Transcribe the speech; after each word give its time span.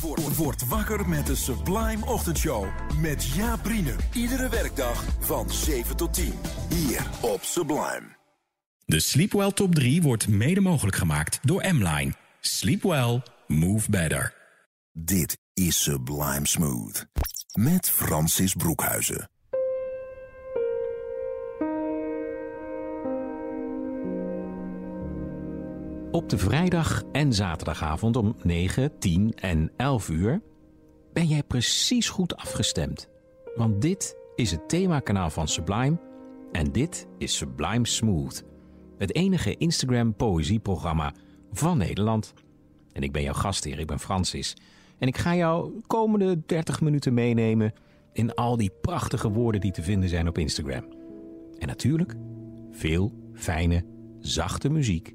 Word, 0.00 0.36
word 0.36 0.68
wakker 0.68 1.08
met 1.08 1.26
de 1.26 1.34
Sublime 1.34 2.06
Ochtendshow. 2.06 2.66
Met 3.00 3.24
Jaap 3.24 3.66
Riene. 3.66 3.94
Iedere 4.12 4.48
werkdag 4.48 5.04
van 5.20 5.50
7 5.50 5.96
tot 5.96 6.14
10. 6.14 6.32
Hier 6.68 7.06
op 7.20 7.42
Sublime. 7.42 8.16
De 8.86 9.00
Sleepwell 9.00 9.52
Top 9.52 9.74
3 9.74 10.02
wordt 10.02 10.28
mede 10.28 10.60
mogelijk 10.60 10.96
gemaakt 10.96 11.38
door 11.42 11.74
M-Line. 11.74 12.12
Sleep 12.40 12.82
well, 12.82 13.22
move 13.46 13.90
better. 13.90 14.34
Dit 14.92 15.38
is 15.54 15.82
Sublime 15.82 16.46
Smooth. 16.46 17.06
Met 17.52 17.90
Francis 17.90 18.54
Broekhuizen. 18.54 19.28
Op 26.14 26.28
de 26.28 26.38
vrijdag 26.38 27.02
en 27.12 27.32
zaterdagavond 27.32 28.16
om 28.16 28.36
9, 28.42 28.98
10 28.98 29.32
en 29.34 29.72
11 29.76 30.08
uur 30.08 30.40
ben 31.12 31.26
jij 31.26 31.42
precies 31.42 32.08
goed 32.08 32.36
afgestemd. 32.36 33.08
Want 33.54 33.82
dit 33.82 34.16
is 34.34 34.50
het 34.50 34.68
themakanaal 34.68 35.30
van 35.30 35.48
Sublime 35.48 36.00
en 36.52 36.72
dit 36.72 37.06
is 37.18 37.36
Sublime 37.36 37.86
Smooth. 37.86 38.44
Het 38.98 39.14
enige 39.14 39.56
Instagram 39.56 40.14
poëzieprogramma 40.14 41.14
van 41.52 41.78
Nederland. 41.78 42.32
En 42.92 43.02
ik 43.02 43.12
ben 43.12 43.22
jouw 43.22 43.34
gastheer, 43.34 43.78
ik 43.78 43.86
ben 43.86 44.00
Francis. 44.00 44.56
En 44.98 45.08
ik 45.08 45.16
ga 45.16 45.34
jou 45.34 45.74
de 45.74 45.82
komende 45.86 46.42
30 46.46 46.80
minuten 46.80 47.14
meenemen 47.14 47.72
in 48.12 48.34
al 48.34 48.56
die 48.56 48.72
prachtige 48.80 49.30
woorden 49.30 49.60
die 49.60 49.72
te 49.72 49.82
vinden 49.82 50.08
zijn 50.08 50.28
op 50.28 50.38
Instagram. 50.38 50.84
En 51.58 51.66
natuurlijk 51.66 52.14
veel 52.70 53.12
fijne, 53.32 53.84
zachte 54.20 54.68
muziek. 54.68 55.14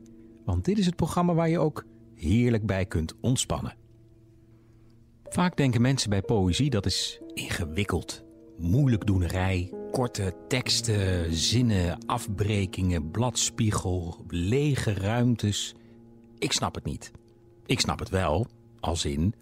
Want 0.49 0.65
dit 0.65 0.77
is 0.77 0.85
het 0.85 0.95
programma 0.95 1.33
waar 1.33 1.49
je 1.49 1.59
ook 1.59 1.85
heerlijk 2.15 2.65
bij 2.65 2.85
kunt 2.85 3.15
ontspannen. 3.21 3.75
Vaak 5.23 5.57
denken 5.57 5.81
mensen 5.81 6.09
bij 6.09 6.21
poëzie 6.21 6.69
dat 6.69 6.85
is 6.85 7.21
ingewikkeld. 7.33 8.23
Moeilijkdoenerij, 8.57 9.73
korte 9.91 10.33
teksten, 10.47 11.33
zinnen, 11.33 12.05
afbrekingen, 12.05 13.11
bladspiegel, 13.11 14.25
lege 14.27 14.93
ruimtes. 14.93 15.75
Ik 16.37 16.51
snap 16.51 16.75
het 16.75 16.83
niet. 16.83 17.11
Ik 17.65 17.79
snap 17.79 17.99
het 17.99 18.09
wel, 18.09 18.47
als 18.79 19.05
in 19.05 19.33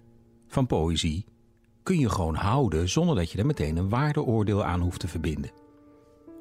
van 0.47 0.67
poëzie 0.67 1.25
kun 1.83 2.00
je 2.00 2.09
gewoon 2.09 2.35
houden 2.35 2.89
zonder 2.89 3.16
dat 3.16 3.31
je 3.31 3.38
er 3.38 3.45
meteen 3.45 3.78
een 3.78 3.89
waardeoordeel 3.89 4.63
aan 4.63 4.81
hoeft 4.81 5.00
te 5.00 5.08
verbinden. 5.08 5.52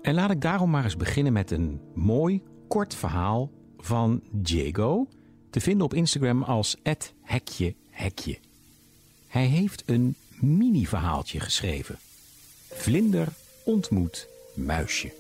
En 0.03 0.15
laat 0.15 0.31
ik 0.31 0.41
daarom 0.41 0.71
maar 0.71 0.85
eens 0.85 0.97
beginnen 0.97 1.33
met 1.33 1.51
een 1.51 1.81
mooi, 1.95 2.43
kort 2.69 2.95
verhaal 2.95 3.51
van 3.87 4.21
Diego, 4.31 5.07
te 5.51 5.61
vinden 5.61 5.85
op 5.85 5.95
Instagram 5.95 6.43
als 6.43 6.77
hekje 7.23 7.75
hekje. 7.91 8.39
Hij 9.29 9.47
heeft 9.47 9.83
een 9.87 10.15
mini-verhaaltje 10.41 11.41
geschreven. 11.41 11.99
Vlinder 12.69 13.29
ontmoet 13.65 14.29
muisje. 14.55 15.13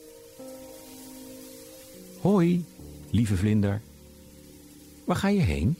Hoi, 2.20 2.64
lieve 3.10 3.36
vlinder. 3.36 3.80
Waar 5.04 5.16
ga 5.16 5.28
je 5.28 5.40
heen? 5.40 5.76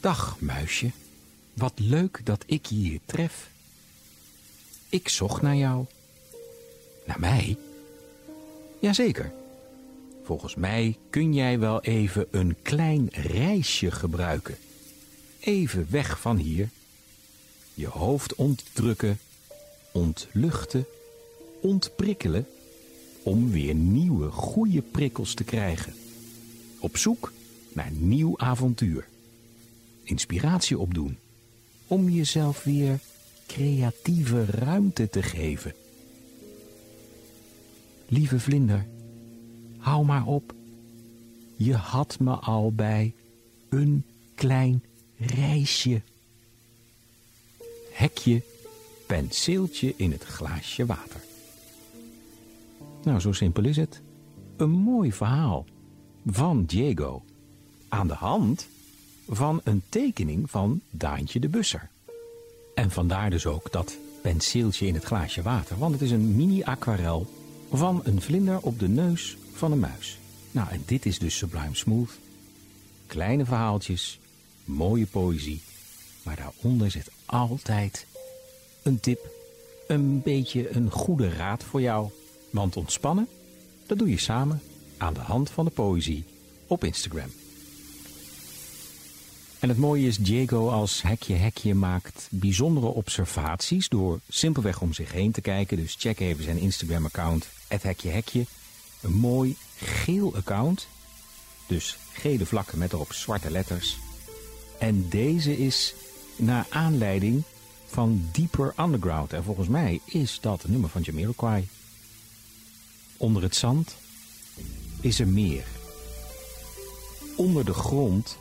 Dag, 0.00 0.40
muisje. 0.40 0.90
Wat 1.52 1.72
leuk 1.76 2.20
dat 2.24 2.42
ik 2.46 2.66
je 2.66 2.74
hier 2.74 3.00
tref. 3.04 3.50
Ik 4.88 5.08
zocht 5.08 5.42
naar 5.42 5.56
jou. 5.56 5.84
Naar 7.06 7.20
mij? 7.20 7.56
Jazeker. 8.78 9.32
Volgens 10.22 10.54
mij 10.54 10.98
kun 11.10 11.34
jij 11.34 11.58
wel 11.58 11.82
even 11.82 12.26
een 12.30 12.56
klein 12.62 13.08
reisje 13.10 13.90
gebruiken. 13.90 14.56
Even 15.40 15.86
weg 15.90 16.20
van 16.20 16.36
hier. 16.36 16.68
Je 17.74 17.86
hoofd 17.86 18.34
ontdrukken, 18.34 19.18
ontluchten, 19.92 20.86
ontprikkelen 21.60 22.46
om 23.22 23.50
weer 23.50 23.74
nieuwe, 23.74 24.30
goede 24.30 24.82
prikkels 24.82 25.34
te 25.34 25.44
krijgen. 25.44 25.94
Op 26.78 26.96
zoek 26.96 27.32
naar 27.72 27.90
nieuw 27.90 28.38
avontuur. 28.38 29.08
Inspiratie 30.02 30.78
opdoen 30.78 31.18
om 31.86 32.08
jezelf 32.08 32.64
weer 32.64 32.98
creatieve 33.46 34.44
ruimte 34.44 35.08
te 35.08 35.22
geven. 35.22 35.74
Lieve 38.08 38.40
vlinder, 38.40 38.86
hou 39.82 40.04
maar 40.04 40.26
op. 40.26 40.54
Je 41.56 41.74
had 41.74 42.18
me 42.18 42.34
al 42.34 42.72
bij 42.72 43.14
een 43.68 44.04
klein 44.34 44.82
reisje. 45.16 46.02
Hekje, 47.92 48.42
penseeltje 49.06 49.94
in 49.96 50.12
het 50.12 50.24
glaasje 50.24 50.86
water. 50.86 51.20
Nou, 53.02 53.20
zo 53.20 53.32
simpel 53.32 53.64
is 53.64 53.76
het. 53.76 54.00
Een 54.56 54.70
mooi 54.70 55.12
verhaal 55.12 55.64
van 56.26 56.64
Diego. 56.64 57.22
Aan 57.88 58.06
de 58.06 58.14
hand 58.14 58.66
van 59.28 59.60
een 59.64 59.82
tekening 59.88 60.50
van 60.50 60.80
Daantje 60.90 61.40
de 61.40 61.48
Busser. 61.48 61.88
En 62.74 62.90
vandaar 62.90 63.30
dus 63.30 63.46
ook 63.46 63.72
dat 63.72 63.96
penseeltje 64.22 64.86
in 64.86 64.94
het 64.94 65.04
glaasje 65.04 65.42
water, 65.42 65.78
want 65.78 65.92
het 65.92 66.02
is 66.02 66.10
een 66.10 66.36
mini-aquarel 66.36 67.26
van 67.72 68.00
een 68.04 68.20
vlinder 68.20 68.60
op 68.60 68.78
de 68.78 68.88
neus 68.88 69.36
van 69.52 69.72
een 69.72 69.78
muis. 69.78 70.18
Nou, 70.50 70.70
en 70.70 70.82
dit 70.86 71.06
is 71.06 71.18
dus 71.18 71.36
Sublime 71.36 71.74
Smooth. 71.74 72.10
Kleine 73.06 73.44
verhaaltjes, 73.44 74.18
mooie 74.64 75.06
poëzie, 75.06 75.62
maar 76.22 76.36
daaronder 76.36 76.90
zit 76.90 77.10
altijd 77.26 78.06
een 78.82 79.00
tip, 79.00 79.26
een 79.86 80.22
beetje 80.22 80.76
een 80.76 80.90
goede 80.90 81.28
raad 81.28 81.64
voor 81.64 81.80
jou. 81.80 82.10
Want 82.50 82.76
ontspannen, 82.76 83.28
dat 83.86 83.98
doe 83.98 84.10
je 84.10 84.18
samen 84.18 84.62
aan 84.96 85.14
de 85.14 85.20
hand 85.20 85.50
van 85.50 85.64
de 85.64 85.70
poëzie 85.70 86.24
op 86.66 86.84
Instagram. 86.84 87.30
En 89.62 89.68
het 89.68 89.78
mooie 89.78 90.06
is, 90.06 90.16
Diego 90.16 90.68
als 90.68 91.02
hekje 91.02 91.34
hekje 91.34 91.74
maakt 91.74 92.28
bijzondere 92.30 92.86
observaties 92.86 93.88
door 93.88 94.20
simpelweg 94.28 94.80
om 94.80 94.92
zich 94.92 95.12
heen 95.12 95.32
te 95.32 95.40
kijken. 95.40 95.76
Dus 95.76 95.96
check 95.98 96.20
even 96.20 96.44
zijn 96.44 96.58
Instagram-account, 96.58 97.48
hekje 97.68 98.10
hekje. 98.10 98.44
Een 99.02 99.12
mooi 99.12 99.56
geel 99.76 100.34
account, 100.34 100.86
dus 101.66 101.96
gele 102.12 102.46
vlakken 102.46 102.78
met 102.78 102.92
erop 102.92 103.12
zwarte 103.12 103.50
letters. 103.50 103.96
En 104.78 105.08
deze 105.08 105.58
is 105.58 105.94
naar 106.36 106.66
aanleiding 106.70 107.42
van 107.86 108.28
Deeper 108.32 108.74
Underground. 108.78 109.32
En 109.32 109.44
volgens 109.44 109.68
mij 109.68 110.00
is 110.04 110.38
dat 110.40 110.62
het 110.62 110.70
nummer 110.70 110.90
van 110.90 111.02
Jamiroquai. 111.02 111.68
Onder 113.16 113.42
het 113.42 113.56
zand 113.56 113.94
is 115.00 115.20
er 115.20 115.28
meer. 115.28 115.64
Onder 117.36 117.64
de 117.64 117.74
grond 117.74 118.38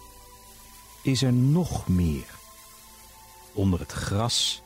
is 1.03 1.21
er 1.21 1.33
nog 1.33 1.87
meer. 1.87 2.39
Onder 3.53 3.79
het 3.79 3.91
gras 3.91 4.61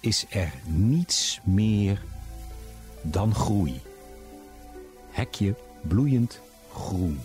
is 0.00 0.26
er 0.28 0.52
niets 0.66 1.40
meer 1.44 2.02
dan 3.02 3.34
groei. 3.34 3.80
Hekje 5.14 5.54
bloeiend 5.80 6.40
groen. 6.72 7.20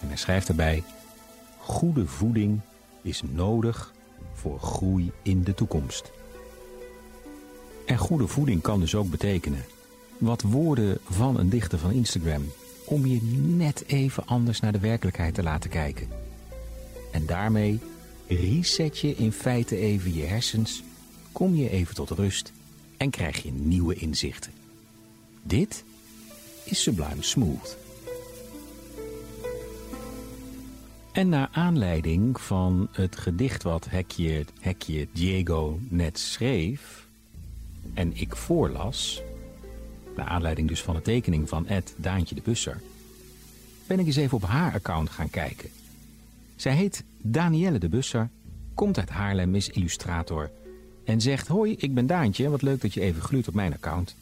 En 0.00 0.08
hij 0.08 0.16
schrijft 0.16 0.48
erbij: 0.48 0.82
Goede 1.58 2.06
voeding 2.06 2.60
is 3.02 3.22
nodig 3.22 3.92
voor 4.32 4.60
groei 4.60 5.12
in 5.22 5.42
de 5.42 5.54
toekomst. 5.54 6.10
En 7.86 7.98
goede 7.98 8.26
voeding 8.26 8.62
kan 8.62 8.80
dus 8.80 8.94
ook 8.94 9.10
betekenen 9.10 9.64
wat 10.18 10.42
woorden 10.42 10.98
van 11.08 11.38
een 11.38 11.48
dichter 11.48 11.78
van 11.78 11.90
Instagram 11.90 12.52
om 12.84 13.06
je 13.06 13.22
net 13.56 13.84
even 13.86 14.26
anders 14.26 14.60
naar 14.60 14.72
de 14.72 14.78
werkelijkheid 14.78 15.34
te 15.34 15.42
laten 15.42 15.70
kijken. 15.70 16.08
En 17.12 17.26
daarmee 17.26 17.80
reset 18.26 18.98
je 18.98 19.14
in 19.14 19.32
feite 19.32 19.76
even 19.76 20.14
je 20.14 20.24
hersens, 20.24 20.82
kom 21.32 21.54
je 21.54 21.70
even 21.70 21.94
tot 21.94 22.10
rust 22.10 22.52
en 22.96 23.10
krijg 23.10 23.42
je 23.42 23.52
nieuwe 23.52 23.94
inzichten. 23.94 24.52
Dit 25.42 25.84
is 26.70 26.82
Sublime 26.82 27.22
Smooth. 27.22 27.76
En 31.12 31.28
naar 31.28 31.48
aanleiding 31.52 32.40
van 32.40 32.88
het 32.92 33.16
gedicht 33.16 33.62
wat 33.62 33.86
Hekje, 33.90 34.44
Hekje 34.60 35.08
Diego 35.12 35.78
net 35.88 36.18
schreef 36.18 37.06
en 37.94 38.16
ik 38.16 38.36
voorlas, 38.36 39.22
naar 40.16 40.26
aanleiding 40.26 40.68
dus 40.68 40.82
van 40.82 40.94
de 40.94 41.02
tekening 41.02 41.48
van 41.48 41.66
Ed 41.66 41.94
Daantje 41.96 42.34
de 42.34 42.40
Busser, 42.44 42.80
ben 43.86 43.98
ik 43.98 44.06
eens 44.06 44.16
even 44.16 44.36
op 44.36 44.44
haar 44.44 44.72
account 44.72 45.10
gaan 45.10 45.30
kijken. 45.30 45.70
Zij 46.56 46.74
heet 46.74 47.04
Danielle 47.22 47.78
de 47.78 47.88
Busser, 47.88 48.28
komt 48.74 48.98
uit 48.98 49.10
Haarlem, 49.10 49.54
is 49.54 49.68
illustrator 49.68 50.50
en 51.04 51.20
zegt: 51.20 51.48
Hoi, 51.48 51.74
ik 51.78 51.94
ben 51.94 52.06
Daantje, 52.06 52.48
wat 52.48 52.62
leuk 52.62 52.80
dat 52.80 52.94
je 52.94 53.00
even 53.00 53.22
gluurt 53.22 53.48
op 53.48 53.54
mijn 53.54 53.74
account. 53.74 54.14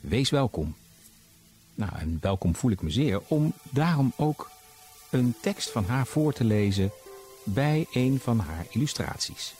Wees 0.00 0.30
welkom. 0.30 0.74
Nou, 1.80 1.92
en 1.96 2.18
welkom 2.20 2.54
voel 2.54 2.70
ik 2.70 2.82
me 2.82 2.90
zeer 2.90 3.20
om 3.26 3.52
daarom 3.70 4.12
ook 4.16 4.50
een 5.10 5.34
tekst 5.40 5.70
van 5.70 5.84
haar 5.84 6.06
voor 6.06 6.32
te 6.32 6.44
lezen 6.44 6.92
bij 7.44 7.86
een 7.92 8.20
van 8.22 8.38
haar 8.38 8.66
illustraties. 8.70 9.54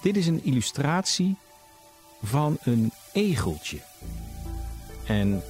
Dit 0.00 0.16
is 0.16 0.26
een 0.26 0.44
illustratie 0.44 1.36
van 2.22 2.56
een 2.62 2.92
egeltje. 3.12 3.78
En 5.04 5.42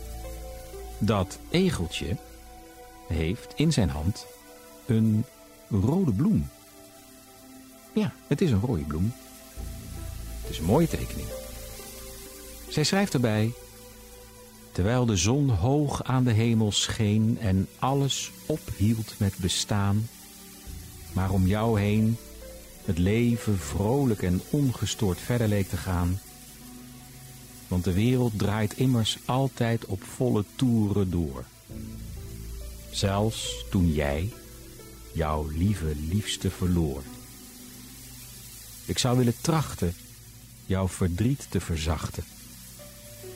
dat 0.98 1.38
egeltje 1.50 2.16
heeft 3.08 3.52
in 3.54 3.72
zijn 3.72 3.90
hand 3.90 4.26
een 4.86 5.24
rode 5.70 6.12
bloem. 6.12 6.48
Ja, 7.92 8.12
het 8.26 8.40
is 8.40 8.50
een 8.50 8.60
rode 8.60 8.82
bloem. 8.82 9.12
Het 10.40 10.50
is 10.50 10.58
een 10.58 10.64
mooie 10.64 10.88
tekening. 10.88 11.28
Zij 12.68 12.84
schrijft 12.84 13.14
erbij: 13.14 13.52
Terwijl 14.76 15.06
de 15.06 15.16
zon 15.16 15.50
hoog 15.50 16.02
aan 16.04 16.24
de 16.24 16.32
hemel 16.32 16.72
scheen 16.72 17.38
en 17.40 17.68
alles 17.78 18.30
ophield 18.46 19.14
met 19.18 19.36
bestaan, 19.36 20.08
maar 21.12 21.30
om 21.30 21.46
jou 21.46 21.80
heen 21.80 22.16
het 22.84 22.98
leven 22.98 23.58
vrolijk 23.58 24.22
en 24.22 24.40
ongestoord 24.50 25.18
verder 25.20 25.48
leek 25.48 25.68
te 25.68 25.76
gaan. 25.76 26.20
Want 27.68 27.84
de 27.84 27.92
wereld 27.92 28.38
draait 28.38 28.76
immers 28.76 29.18
altijd 29.24 29.84
op 29.84 30.02
volle 30.02 30.44
toeren 30.56 31.10
door. 31.10 31.44
Zelfs 32.90 33.64
toen 33.70 33.92
jij 33.92 34.32
jouw 35.12 35.48
lieve 35.48 35.94
liefste 36.08 36.50
verloor. 36.50 37.02
Ik 38.84 38.98
zou 38.98 39.16
willen 39.16 39.40
trachten 39.40 39.94
jouw 40.66 40.88
verdriet 40.88 41.46
te 41.50 41.60
verzachten. 41.60 42.24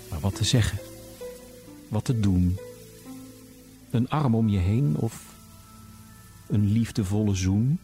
Maar 0.08 0.20
wat 0.20 0.34
te 0.34 0.44
zeggen? 0.44 0.89
Wat 1.90 2.04
te 2.04 2.20
doen? 2.20 2.58
Een 3.90 4.08
arm 4.08 4.34
om 4.34 4.48
je 4.48 4.58
heen 4.58 4.96
of 4.96 5.34
een 6.46 6.72
liefdevolle 6.72 7.34
zoen? 7.34 7.78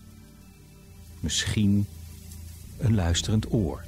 Misschien 1.20 1.86
een 2.78 2.94
luisterend 2.94 3.52
oor. 3.52 3.84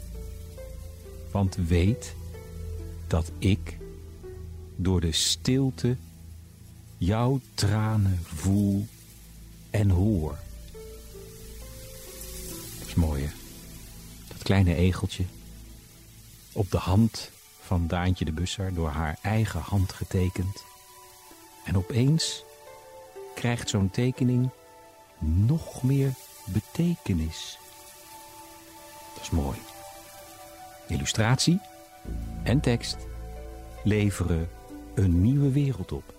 Want 1.31 1.55
weet 1.55 2.15
dat 3.07 3.33
ik 3.39 3.79
door 4.77 5.01
de 5.01 5.13
stilte 5.13 5.97
jouw 6.97 7.41
tranen 7.55 8.19
voel 8.23 8.87
en 9.71 9.91
hoor. 9.91 10.39
Dat 12.79 12.89
is 12.89 12.95
mooi? 12.95 13.31
Dat 14.29 14.43
kleine 14.43 14.75
egeltje 14.75 15.25
op 16.53 16.71
de 16.71 16.79
hand 16.79 17.31
van 17.69 17.87
Daantje 17.87 18.25
de 18.25 18.33
Busser 18.33 18.75
door 18.75 18.89
haar 18.89 19.19
eigen 19.23 19.61
hand 19.61 19.93
getekend. 19.93 20.65
En 21.65 21.77
opeens 21.77 22.45
krijgt 23.35 23.69
zo'n 23.69 23.91
tekening 23.91 24.51
nog 25.19 25.83
meer 25.83 26.13
betekenis. 26.45 27.59
Dat 29.15 29.23
is 29.23 29.31
mooi. 29.31 29.59
Illustratie 30.89 31.61
en 32.43 32.61
tekst 32.61 32.97
leveren 33.85 34.49
een 34.95 35.23
nieuwe 35.23 35.53
wereld 35.53 35.93
op. 35.93 36.15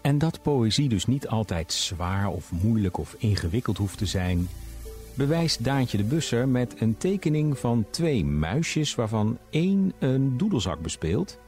En 0.00 0.18
dat 0.18 0.42
poëzie 0.42 0.88
dus 0.88 1.06
niet 1.06 1.28
altijd 1.28 1.72
zwaar 1.72 2.28
of 2.28 2.52
moeilijk 2.52 2.98
of 2.98 3.14
ingewikkeld 3.18 3.76
hoeft 3.76 3.98
te 3.98 4.06
zijn, 4.06 4.48
bewijst 5.16 5.64
Daantje 5.64 5.96
de 5.96 6.04
Busser 6.04 6.48
met 6.48 6.80
een 6.80 6.96
tekening 6.96 7.58
van 7.58 7.86
twee 7.90 8.24
muisjes 8.24 8.94
waarvan 8.94 9.38
één 9.50 9.92
een 9.98 10.36
doedelzak 10.36 10.80
bespeelt. 10.80 11.38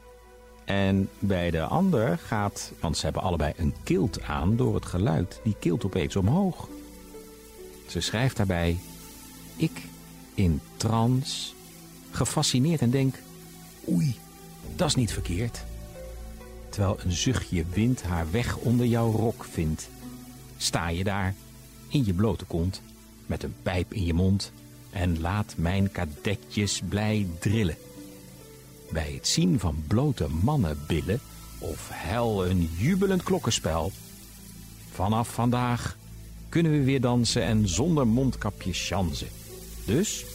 En 0.65 1.09
bij 1.19 1.51
de 1.51 1.61
ander 1.61 2.17
gaat, 2.17 2.71
want 2.79 2.97
ze 2.97 3.03
hebben 3.03 3.21
allebei 3.21 3.53
een 3.57 3.73
kilt 3.83 4.21
aan 4.21 4.55
door 4.55 4.75
het 4.75 4.85
geluid, 4.85 5.39
die 5.43 5.55
kilt 5.59 5.85
opeens 5.85 6.15
omhoog. 6.15 6.69
Ze 7.87 8.01
schrijft 8.01 8.37
daarbij, 8.37 8.77
ik 9.55 9.81
in 10.33 10.61
trance, 10.77 11.53
gefascineerd 12.11 12.81
en 12.81 12.89
denk, 12.89 13.15
oei, 13.89 14.15
dat 14.75 14.87
is 14.87 14.95
niet 14.95 15.13
verkeerd. 15.13 15.63
Terwijl 16.69 16.97
een 17.03 17.11
zuchtje 17.11 17.65
wind 17.73 18.03
haar 18.03 18.31
weg 18.31 18.57
onder 18.57 18.85
jouw 18.85 19.11
rok 19.11 19.43
vindt, 19.43 19.89
sta 20.57 20.87
je 20.87 21.03
daar 21.03 21.35
in 21.87 22.05
je 22.05 22.13
blote 22.13 22.45
kont 22.45 22.81
met 23.29 23.43
een 23.43 23.55
pijp 23.63 23.93
in 23.93 24.05
je 24.05 24.13
mond 24.13 24.51
en 24.89 25.21
laat 25.21 25.53
mijn 25.57 25.91
kadetjes 25.91 26.81
blij 26.89 27.27
drillen. 27.39 27.77
Bij 28.91 29.11
het 29.13 29.27
zien 29.27 29.59
van 29.59 29.83
blote 29.87 30.27
mannenbillen 30.27 31.19
of 31.59 31.89
hel 31.91 32.45
een 32.45 32.69
jubelend 32.77 33.23
klokkenspel. 33.23 33.91
Vanaf 34.91 35.33
vandaag 35.33 35.97
kunnen 36.49 36.71
we 36.71 36.83
weer 36.83 37.01
dansen 37.01 37.43
en 37.43 37.67
zonder 37.67 38.07
mondkapje 38.07 38.73
chansen. 38.73 39.29
Dus 39.85 40.25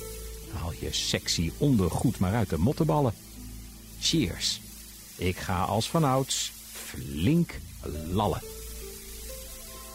haal 0.52 0.72
je 0.80 0.92
sexy 0.92 1.52
ondergoed 1.58 2.18
maar 2.18 2.34
uit 2.34 2.50
de 2.50 2.58
mottenballen. 2.58 3.14
Cheers. 4.00 4.60
Ik 5.16 5.36
ga 5.36 5.62
als 5.62 5.90
vanouds 5.90 6.52
flink 6.72 7.60
lallen. 8.10 8.42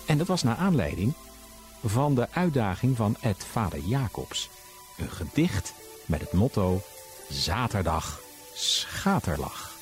En 0.05 0.17
dat 0.17 0.27
was 0.27 0.43
naar 0.43 0.55
aanleiding 0.55 1.13
van 1.83 2.15
de 2.15 2.27
uitdaging 2.31 2.97
van 2.97 3.15
Ed 3.21 3.45
Vader 3.45 3.79
Jacobs. 3.79 4.49
Een 4.97 5.09
gedicht 5.09 5.73
met 6.05 6.21
het 6.21 6.31
motto 6.31 6.81
Zaterdag 7.29 8.21
Schaterlach. 8.53 9.77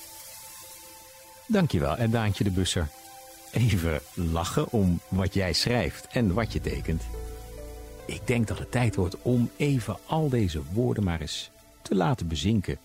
Dankjewel, 1.48 1.96
Ed 1.96 2.12
Daantje 2.12 2.44
de 2.44 2.52
Busser. 2.52 2.90
Even 3.52 4.02
lachen 4.14 4.72
om 4.72 5.00
wat 5.08 5.34
jij 5.34 5.54
schrijft 5.54 6.08
en 6.08 6.34
wat 6.34 6.54
je 6.54 6.62
tekent. 6.62 7.04
Ik 8.06 8.28
denk 8.28 8.48
dat 8.48 8.60
het 8.60 8.72
tijd 8.72 8.96
wordt 8.96 9.22
om 9.22 9.50
even 9.56 9.98
al 10.06 10.30
deze 10.30 10.62
woorden 10.74 11.04
maar 11.04 11.22
eens 11.22 11.50
te 11.82 11.96
laten 11.96 12.28
bezinken 12.28 12.78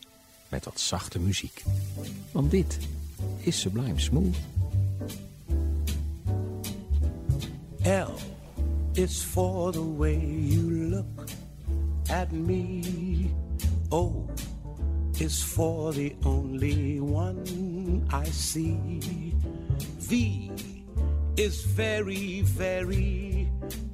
met 0.49 0.65
wat 0.65 0.81
zachte 0.81 1.19
muziek. 1.19 1.63
Want 2.33 2.51
dit 2.51 2.79
is 3.39 3.61
Sublime 3.61 4.01
Smooth. 4.01 4.37
L 7.83 8.32
is 8.95 9.23
for 9.23 9.73
the 9.73 9.83
way 9.83 10.19
you 10.19 10.91
look 10.91 11.31
at 12.11 12.31
me. 12.33 13.31
Oh, 13.91 14.29
o 14.29 14.31
is 15.19 15.43
for 15.43 15.93
the 15.93 16.15
only 16.25 17.01
one 17.01 18.07
I 18.11 18.25
see. 18.25 19.35
V 19.99 20.53
is 21.37 21.65
very, 21.65 22.43
very 22.43 23.51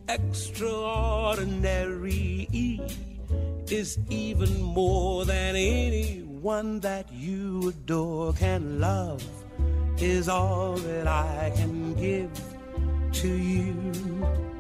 extraordinary. 0.08 2.48
E 2.52 2.80
is 3.70 3.98
even 4.08 4.62
more 4.62 5.24
than 5.24 5.56
anyone 5.56 6.80
that 6.80 7.12
you 7.12 7.68
adore 7.68 8.32
can 8.32 8.80
love, 8.80 9.22
is 9.98 10.28
all 10.28 10.74
that 10.76 11.06
I 11.06 11.52
can 11.54 11.94
give 11.94 12.30
to 13.12 13.28
you. 13.28 14.17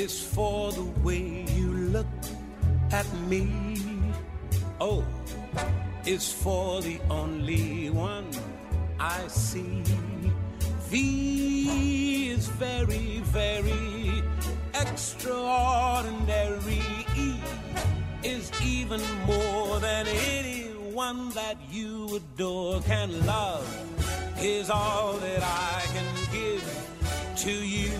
Is 0.00 0.18
for 0.18 0.72
the 0.72 0.88
way 1.04 1.44
you 1.54 1.70
look 1.92 2.06
at 2.90 3.06
me. 3.28 3.76
O 4.80 5.04
is 6.06 6.32
for 6.32 6.80
the 6.80 6.98
only 7.10 7.90
one 7.90 8.30
I 8.98 9.28
see. 9.28 9.82
V 10.88 12.30
is 12.30 12.48
very, 12.48 13.20
very 13.24 14.22
extraordinary. 14.72 16.80
E 17.18 17.34
is 18.24 18.50
even 18.64 19.02
more 19.26 19.80
than 19.80 20.06
anyone 20.08 21.28
that 21.40 21.58
you 21.70 22.16
adore 22.16 22.80
can 22.80 23.26
love. 23.26 23.68
Is 24.40 24.70
all 24.70 25.18
that 25.18 25.42
I 25.42 25.82
can 25.94 26.06
give 26.32 26.64
to 27.44 27.52
you. 27.52 27.99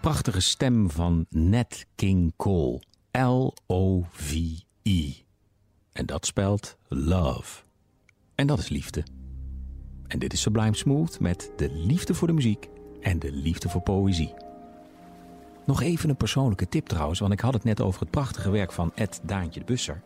Prachtige 0.00 0.40
stem 0.40 0.90
van 0.90 1.26
Nat 1.28 1.86
King 1.94 2.32
Cole. 2.36 2.82
L-O-V-E. 3.12 5.12
En 5.92 6.06
dat 6.06 6.26
spelt 6.26 6.76
love. 6.88 7.62
En 8.34 8.46
dat 8.46 8.58
is 8.58 8.68
liefde. 8.68 9.04
En 10.06 10.18
dit 10.18 10.32
is 10.32 10.40
Sublime 10.40 10.76
Smooth 10.76 11.20
met 11.20 11.52
de 11.56 11.72
liefde 11.72 12.14
voor 12.14 12.28
de 12.28 12.34
muziek 12.34 12.68
en 13.00 13.18
de 13.18 13.32
liefde 13.32 13.68
voor 13.68 13.80
poëzie. 13.80 14.34
Nog 15.66 15.82
even 15.82 16.08
een 16.08 16.16
persoonlijke 16.16 16.68
tip 16.68 16.86
trouwens, 16.86 17.20
want 17.20 17.32
ik 17.32 17.40
had 17.40 17.54
het 17.54 17.64
net 17.64 17.80
over 17.80 18.00
het 18.00 18.10
prachtige 18.10 18.50
werk 18.50 18.72
van 18.72 18.92
Ed 18.94 19.20
Daantje 19.22 19.60
de 19.60 19.66
Busser. 19.66 20.02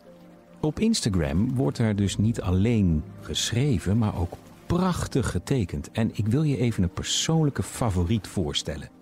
Op 0.61 0.81
Instagram 0.81 1.55
wordt 1.55 1.79
er 1.79 1.97
dus 1.97 2.17
niet 2.17 2.41
alleen 2.41 3.05
geschreven, 3.21 3.99
maar 3.99 4.17
ook 4.17 4.33
prachtig 4.67 5.31
getekend. 5.31 5.91
En 5.91 6.11
ik 6.13 6.27
wil 6.27 6.43
je 6.43 6.57
even 6.57 6.83
een 6.83 6.93
persoonlijke 6.93 7.63
favoriet 7.63 8.27
voorstellen. 8.27 8.94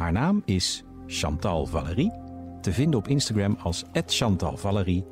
Haar 0.00 0.12
naam 0.12 0.42
is 0.44 0.84
Chantal 1.06 1.66
Valerie, 1.66 2.12
te 2.60 2.72
vinden 2.72 2.98
op 2.98 3.08
Instagram 3.08 3.56
als 3.62 3.84
Chantal 4.06 4.56
Valerie. 4.56 5.04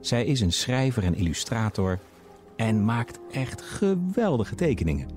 Zij 0.00 0.24
is 0.24 0.40
een 0.40 0.52
schrijver 0.52 1.04
en 1.04 1.14
illustrator 1.14 1.98
en 2.56 2.84
maakt 2.84 3.18
echt 3.30 3.62
geweldige 3.62 4.54
tekeningen. 4.54 5.08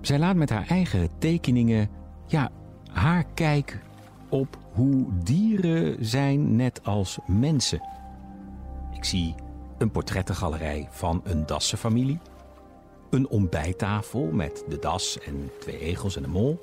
Zij 0.00 0.18
laat 0.18 0.36
met 0.36 0.50
haar 0.50 0.66
eigen 0.66 1.08
tekeningen 1.18 1.88
ja, 2.26 2.50
haar 2.92 3.24
kijk 3.34 3.82
op 4.28 4.58
hoe 4.72 5.06
dieren 5.22 6.06
zijn 6.06 6.56
net 6.56 6.80
als 6.82 7.18
mensen. 7.26 7.82
Ik 8.92 9.04
zie 9.04 9.34
een 9.78 9.90
portrettengalerij 9.90 10.88
van 10.90 11.20
een 11.24 11.46
dassenfamilie, 11.46 12.20
een 13.10 13.28
ontbijttafel 13.28 14.30
met 14.32 14.64
de 14.68 14.78
das 14.78 15.18
en 15.18 15.50
twee 15.60 15.78
egels 15.78 16.16
en 16.16 16.24
een 16.24 16.30
mol, 16.30 16.58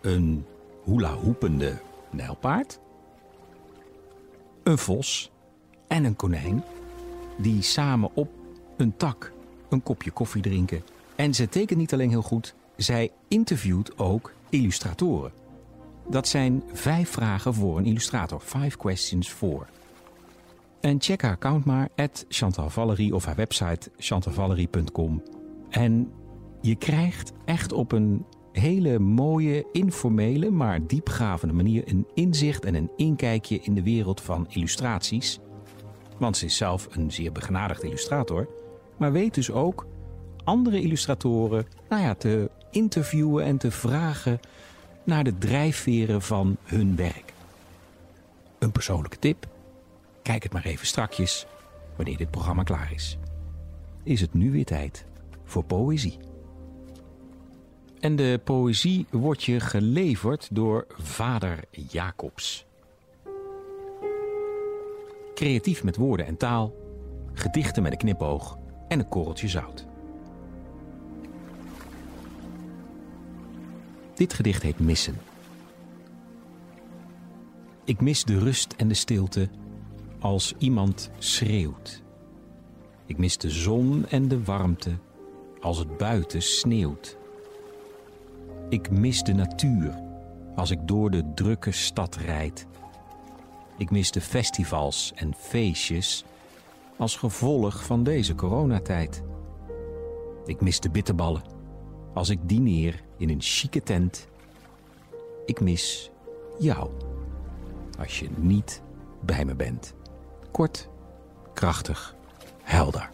een 0.00 0.46
hula-hoepende 0.84 1.80
nijlpaard, 2.10 2.80
een 4.62 4.78
vos 4.78 5.30
en 5.88 6.04
een 6.04 6.16
konijn 6.16 6.62
die 7.38 7.62
samen 7.62 8.10
op 8.14 8.28
een 8.76 8.96
tak 8.96 9.32
een 9.68 9.82
kopje 9.82 10.10
koffie 10.10 10.42
drinken. 10.42 10.82
En 11.16 11.34
ze 11.34 11.48
tekent 11.48 11.78
niet 11.78 11.92
alleen 11.92 12.10
heel 12.10 12.22
goed, 12.22 12.54
zij 12.76 13.10
interviewt 13.28 13.98
ook 13.98 14.32
illustratoren. 14.48 15.32
Dat 16.08 16.28
zijn 16.28 16.62
vijf 16.72 17.10
vragen 17.10 17.54
voor 17.54 17.78
een 17.78 17.84
illustrator. 17.84 18.40
Five 18.40 18.76
questions 18.76 19.28
for. 19.28 19.66
En 20.80 21.00
check 21.00 21.22
haar 21.22 21.32
account 21.32 21.64
maar, 21.64 21.88
at 21.96 22.24
Chantal 22.28 22.70
Valerie 22.70 23.14
of 23.14 23.24
haar 23.24 23.36
website 23.36 23.90
chantalvalerie.com. 23.96 25.22
En 25.70 26.12
je 26.60 26.74
krijgt 26.74 27.32
echt 27.44 27.72
op 27.72 27.92
een 27.92 28.24
hele 28.52 28.98
mooie, 28.98 29.66
informele, 29.72 30.50
maar 30.50 30.86
diepgravende 30.86 31.54
manier 31.54 31.82
een 31.86 32.06
inzicht 32.14 32.64
en 32.64 32.74
een 32.74 32.90
inkijkje 32.96 33.60
in 33.60 33.74
de 33.74 33.82
wereld 33.82 34.20
van 34.20 34.46
illustraties. 34.48 35.38
Want 36.18 36.36
ze 36.36 36.44
is 36.44 36.56
zelf 36.56 36.88
een 36.90 37.12
zeer 37.12 37.32
begenadigd 37.32 37.82
illustrator, 37.82 38.48
maar 38.96 39.12
weet 39.12 39.34
dus 39.34 39.50
ook 39.50 39.86
andere 40.44 40.80
illustratoren 40.80 41.66
nou 41.88 42.02
ja, 42.02 42.14
te 42.14 42.50
interviewen 42.70 43.44
en 43.44 43.58
te 43.58 43.70
vragen 43.70 44.40
naar 45.04 45.24
de 45.24 45.38
drijfveren 45.38 46.22
van 46.22 46.56
hun 46.62 46.96
werk. 46.96 47.32
Een 48.58 48.72
persoonlijke 48.72 49.18
tip? 49.18 49.48
Kijk 50.22 50.42
het 50.42 50.52
maar 50.52 50.64
even 50.64 50.86
strakjes 50.86 51.46
wanneer 51.96 52.16
dit 52.16 52.30
programma 52.30 52.62
klaar 52.62 52.92
is. 52.92 53.18
Is 54.02 54.20
het 54.20 54.34
nu 54.34 54.50
weer 54.50 54.64
tijd 54.64 55.04
voor 55.44 55.64
poëzie? 55.64 56.18
En 58.02 58.16
de 58.16 58.40
poëzie 58.44 59.06
wordt 59.10 59.44
je 59.44 59.60
geleverd 59.60 60.48
door 60.52 60.86
vader 60.98 61.64
Jacobs. 61.70 62.66
Creatief 65.34 65.84
met 65.84 65.96
woorden 65.96 66.26
en 66.26 66.36
taal, 66.36 66.74
gedichten 67.32 67.82
met 67.82 67.92
een 67.92 67.98
knipoog 67.98 68.58
en 68.88 68.98
een 68.98 69.08
korreltje 69.08 69.48
zout. 69.48 69.86
Dit 74.14 74.32
gedicht 74.32 74.62
heet 74.62 74.78
Missen. 74.78 75.16
Ik 77.84 78.00
mis 78.00 78.24
de 78.24 78.38
rust 78.38 78.74
en 78.76 78.88
de 78.88 78.94
stilte 78.94 79.48
als 80.18 80.54
iemand 80.58 81.10
schreeuwt. 81.18 82.02
Ik 83.06 83.18
mis 83.18 83.38
de 83.38 83.50
zon 83.50 84.06
en 84.08 84.28
de 84.28 84.44
warmte 84.44 84.98
als 85.60 85.78
het 85.78 85.96
buiten 85.96 86.42
sneeuwt. 86.42 87.20
Ik 88.72 88.90
mis 88.90 89.22
de 89.22 89.32
natuur 89.32 89.94
als 90.54 90.70
ik 90.70 90.78
door 90.84 91.10
de 91.10 91.34
drukke 91.34 91.70
stad 91.72 92.16
rijd. 92.16 92.66
Ik 93.76 93.90
mis 93.90 94.10
de 94.10 94.20
festivals 94.20 95.12
en 95.14 95.34
feestjes 95.34 96.24
als 96.96 97.16
gevolg 97.16 97.84
van 97.84 98.02
deze 98.02 98.34
coronatijd. 98.34 99.22
Ik 100.44 100.60
mis 100.60 100.80
de 100.80 100.90
bitterballen 100.90 101.42
als 102.14 102.28
ik 102.28 102.48
dineer 102.48 103.02
in 103.16 103.28
een 103.28 103.40
chique 103.40 103.82
tent. 103.82 104.28
Ik 105.46 105.60
mis 105.60 106.10
jou 106.58 106.90
als 107.98 108.18
je 108.18 108.28
niet 108.36 108.82
bij 109.20 109.44
me 109.44 109.54
bent. 109.54 109.94
Kort, 110.50 110.88
krachtig, 111.52 112.16
helder. 112.62 113.10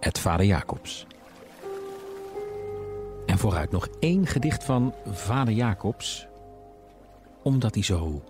Het 0.00 0.18
Vader 0.18 0.46
Jacobs. 0.46 1.06
En 3.34 3.40
vooruit 3.40 3.70
nog 3.70 3.88
één 4.00 4.26
gedicht 4.26 4.64
van 4.64 4.94
Vader 5.06 5.54
Jacobs, 5.54 6.26
omdat 7.42 7.74
hij 7.74 7.82
zo 7.82 8.22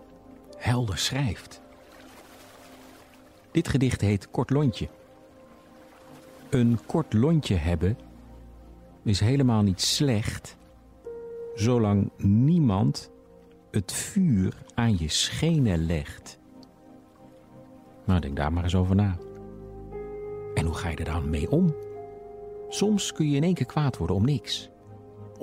helder 0.56 0.99
schrijft. 0.99 1.61
Dit 3.50 3.68
gedicht 3.68 4.00
heet 4.00 4.30
Kort 4.30 4.50
Lontje. 4.50 4.88
Een 6.50 6.78
kort 6.87 7.12
lontje 7.12 7.54
hebben 7.54 7.99
is 9.02 9.20
helemaal 9.20 9.62
niet 9.62 9.80
slecht, 9.80 10.56
zolang 11.54 12.11
niemand 12.16 13.11
het 13.70 13.92
vuur 13.92 14.62
aan 14.75 14.99
je 14.99 15.08
schenen 15.08 15.87
legt. 15.87 16.38
Nou, 18.04 18.20
denk 18.20 18.37
daar 18.37 18.52
maar 18.52 18.64
eens 18.64 18.76
over 18.76 18.94
na. 18.94 19.16
En 20.54 20.66
hoe 20.66 20.75
ga 20.75 20.88
je 20.88 20.96
er 20.96 21.04
dan 21.04 21.30
mee 21.30 21.50
om? 21.50 21.75
Soms 22.68 23.12
kun 23.12 23.30
je 23.30 23.37
in 23.37 23.42
één 23.42 23.54
keer 23.54 23.66
kwaad 23.66 23.96
worden 23.96 24.16
om 24.16 24.25
niks. 24.25 24.73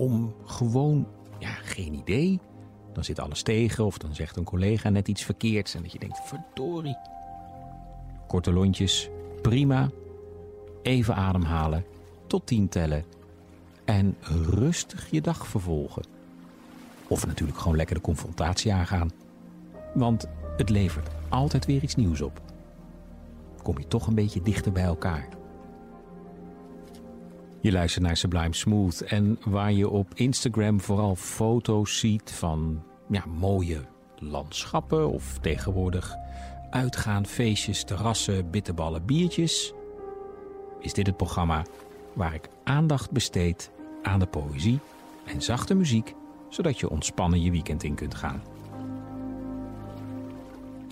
Om 0.01 0.33
gewoon, 0.45 1.07
ja, 1.39 1.49
geen 1.49 1.93
idee. 1.93 2.39
Dan 2.93 3.03
zit 3.03 3.19
alles 3.19 3.41
tegen 3.41 3.85
of 3.85 3.97
dan 3.97 4.15
zegt 4.15 4.35
een 4.35 4.43
collega 4.43 4.89
net 4.89 5.07
iets 5.07 5.23
verkeerds 5.23 5.75
en 5.75 5.81
dat 5.81 5.91
je 5.91 5.99
denkt, 5.99 6.21
verdorie. 6.23 6.97
Korte 8.27 8.53
lontjes, 8.53 9.09
prima. 9.41 9.89
Even 10.81 11.15
ademhalen, 11.15 11.85
tot 12.27 12.45
tien 12.45 12.69
tellen 12.69 13.03
en 13.85 14.15
rustig 14.49 15.11
je 15.11 15.21
dag 15.21 15.47
vervolgen. 15.47 16.03
Of 17.07 17.27
natuurlijk 17.27 17.59
gewoon 17.59 17.77
lekker 17.77 17.95
de 17.95 18.01
confrontatie 18.01 18.73
aangaan. 18.73 19.11
Want 19.93 20.27
het 20.57 20.69
levert 20.69 21.09
altijd 21.29 21.65
weer 21.65 21.83
iets 21.83 21.95
nieuws 21.95 22.21
op. 22.21 22.41
Kom 23.63 23.77
je 23.77 23.87
toch 23.87 24.07
een 24.07 24.15
beetje 24.15 24.41
dichter 24.41 24.71
bij 24.71 24.83
elkaar. 24.83 25.27
Je 27.61 27.71
luistert 27.71 28.03
naar 28.03 28.17
Sublime 28.17 28.55
Smooth 28.55 29.01
en 29.01 29.39
waar 29.45 29.71
je 29.71 29.89
op 29.89 30.07
Instagram 30.13 30.81
vooral 30.81 31.15
foto's 31.15 31.99
ziet 31.99 32.31
van 32.31 32.83
ja, 33.09 33.25
mooie 33.25 33.85
landschappen 34.17 35.09
of 35.09 35.37
tegenwoordig 35.41 36.15
uitgaan, 36.69 37.25
feestjes, 37.25 37.83
terrassen, 37.83 38.49
bitterballen, 38.49 39.05
biertjes, 39.05 39.73
is 40.79 40.93
dit 40.93 41.07
het 41.07 41.17
programma 41.17 41.65
waar 42.13 42.33
ik 42.33 42.49
aandacht 42.63 43.11
besteed 43.11 43.71
aan 44.03 44.19
de 44.19 44.27
poëzie 44.27 44.79
en 45.25 45.41
zachte 45.41 45.73
muziek, 45.73 46.13
zodat 46.49 46.79
je 46.79 46.89
ontspannen 46.89 47.41
je 47.41 47.51
weekend 47.51 47.83
in 47.83 47.95
kunt 47.95 48.15
gaan. 48.15 48.43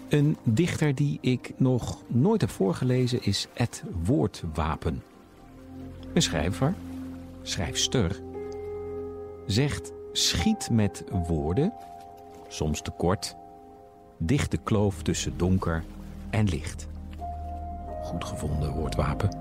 Een 0.09 0.38
dichter 0.43 0.95
die 0.95 1.17
ik 1.21 1.53
nog 1.57 2.03
nooit 2.07 2.41
heb 2.41 2.49
voorgelezen 2.49 3.23
is 3.23 3.47
Ed 3.53 3.83
Woordwapen. 4.03 5.08
Een 6.13 6.21
schrijver, 6.21 6.73
schrijfster, 7.41 8.21
zegt 9.45 9.91
schiet 10.11 10.69
met 10.71 11.03
woorden, 11.27 11.73
soms 12.47 12.81
te 12.81 12.91
kort, 12.91 13.35
dicht 14.17 14.51
de 14.51 14.57
kloof 14.57 15.01
tussen 15.01 15.37
donker 15.37 15.83
en 16.29 16.45
licht. 16.47 16.87
Goed 18.01 18.23
gevonden 18.23 18.73
woordwapen. 18.73 19.37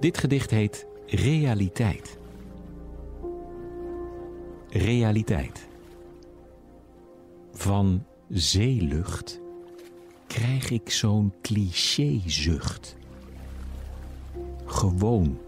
Dit 0.00 0.18
gedicht 0.18 0.50
heet 0.50 0.86
Realiteit. 1.06 2.18
Realiteit. 4.68 5.68
Van 7.52 8.04
zeelucht 8.28 9.40
krijg 10.26 10.70
ik 10.70 10.90
zo'n 10.90 11.32
clichézucht. 11.42 12.98
Gewoon 14.80 15.38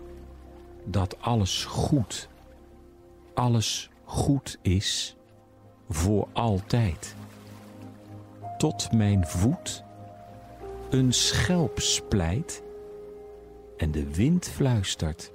dat 0.84 1.20
alles 1.20 1.64
goed, 1.64 2.28
alles 3.34 3.90
goed 4.04 4.58
is 4.62 5.16
voor 5.88 6.28
altijd. 6.32 7.16
Tot 8.58 8.92
mijn 8.92 9.26
voet 9.26 9.84
een 10.90 11.12
schelp 11.12 11.80
splijt 11.80 12.62
en 13.76 13.90
de 13.90 14.14
wind 14.14 14.48
fluistert: 14.48 15.32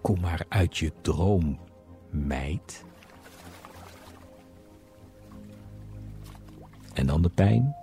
Kom 0.00 0.20
maar 0.20 0.44
uit 0.48 0.78
je 0.78 0.92
droom, 1.00 1.58
meid. 2.10 2.84
En 6.92 7.06
dan 7.06 7.22
de 7.22 7.30
pijn. 7.30 7.74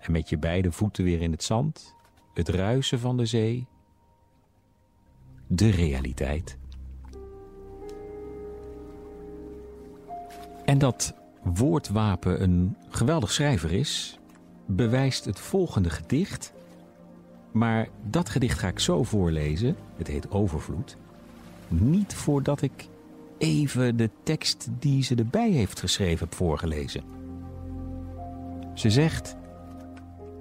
En 0.00 0.12
met 0.12 0.28
je 0.28 0.38
beide 0.38 0.72
voeten 0.72 1.04
weer 1.04 1.20
in 1.20 1.30
het 1.30 1.42
zand, 1.42 1.94
het 2.34 2.48
ruisen 2.48 2.98
van 2.98 3.16
de 3.16 3.26
zee, 3.26 3.66
de 5.46 5.70
realiteit. 5.70 6.58
En 10.64 10.78
dat 10.78 11.14
Woordwapen 11.42 12.42
een 12.42 12.76
geweldig 12.88 13.32
schrijver 13.32 13.72
is, 13.72 14.18
bewijst 14.66 15.24
het 15.24 15.40
volgende 15.40 15.90
gedicht. 15.90 16.52
Maar 17.52 17.88
dat 18.02 18.28
gedicht 18.28 18.58
ga 18.58 18.68
ik 18.68 18.78
zo 18.78 19.02
voorlezen, 19.02 19.76
het 19.96 20.06
heet 20.06 20.30
Overvloed. 20.30 20.96
Niet 21.68 22.14
voordat 22.14 22.62
ik 22.62 22.88
even 23.38 23.96
de 23.96 24.10
tekst 24.22 24.68
die 24.78 25.02
ze 25.02 25.14
erbij 25.14 25.50
heeft 25.50 25.80
geschreven 25.80 26.18
heb 26.18 26.34
voorgelezen. 26.34 27.02
Ze 28.74 28.90
zegt: 28.90 29.36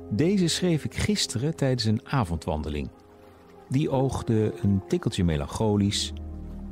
Deze 0.10 0.48
schreef 0.48 0.84
ik 0.84 0.96
gisteren 0.96 1.56
tijdens 1.56 1.84
een 1.84 2.02
avondwandeling. 2.04 2.90
Die 3.70 3.90
oogde 3.90 4.54
een 4.62 4.82
tikkeltje 4.88 5.24
melancholisch, 5.24 6.14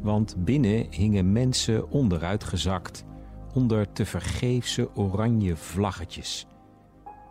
want 0.01 0.35
binnen 0.37 0.87
hingen 0.89 1.31
mensen 1.31 1.91
onderuitgezakt 1.91 3.03
onder 3.53 3.91
te 3.91 4.05
vergeefse 4.05 4.89
oranje 4.95 5.55
vlaggetjes. 5.55 6.45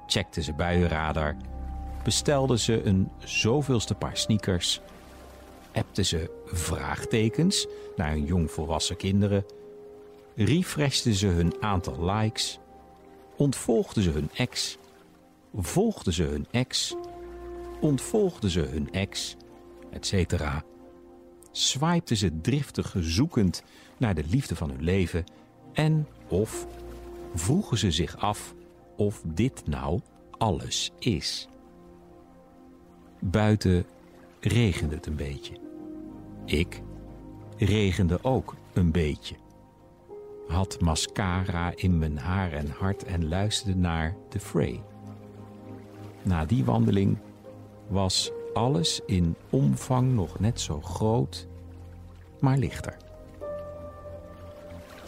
Checkten 0.07 0.43
ze 0.43 0.53
buienradar, 0.53 1.37
bestelden 2.05 2.59
ze 2.59 2.83
een 2.85 3.09
zoveelste 3.19 3.95
paar 3.95 4.17
sneakers, 4.17 4.81
appten 5.73 6.05
ze 6.05 6.31
vraagtekens 6.47 7.67
naar 7.97 8.11
hun 8.11 8.25
jongvolwassen 8.25 8.97
kinderen, 8.97 9.45
refreshten 10.35 11.15
ze 11.15 11.27
hun 11.27 11.55
aantal 11.61 12.05
likes, 12.05 12.59
ontvolgden 13.37 14.03
ze 14.03 14.11
hun 14.11 14.31
ex, 14.35 14.79
volgden 15.55 16.13
ze 16.13 16.23
hun 16.23 16.47
ex, 16.51 16.95
ontvolgden 17.81 18.51
ze 18.51 18.61
hun 18.61 18.93
ex, 18.93 19.37
etc. 19.93 20.45
Swipten 21.51 22.17
ze 22.17 22.41
driftig 22.41 22.95
zoekend 22.99 23.63
naar 23.97 24.15
de 24.15 24.25
liefde 24.31 24.57
van 24.57 24.71
hun 24.71 24.83
leven 24.83 25.25
en 25.73 26.07
of 26.29 26.67
vroegen 27.35 27.79
ze 27.79 27.91
zich 27.91 28.17
af 28.17 28.55
of 28.97 29.23
dit 29.25 29.67
nou 29.67 30.01
alles 30.31 30.91
is. 30.99 31.49
Buiten 33.21 33.85
regende 34.41 34.95
het 34.95 35.07
een 35.07 35.17
beetje. 35.17 35.55
Ik 36.45 36.83
regende 37.59 38.19
ook 38.23 38.55
een 38.73 38.91
beetje. 38.91 39.35
Had 40.47 40.81
mascara 40.81 41.73
in 41.77 41.99
mijn 41.99 42.19
haar 42.19 42.53
en 42.53 42.69
hart 42.69 43.05
en 43.05 43.29
luisterde 43.29 43.79
naar 43.79 44.17
The 44.29 44.41
Fray. 44.41 44.83
Na 46.23 46.45
die 46.45 46.65
wandeling 46.65 47.19
was 47.89 48.31
alles 48.53 49.01
in 49.07 49.37
omvang 49.51 50.13
nog 50.13 50.39
net 50.39 50.61
zo 50.61 50.81
groot, 50.81 51.49
maar 52.41 52.59
lichter. 52.59 52.97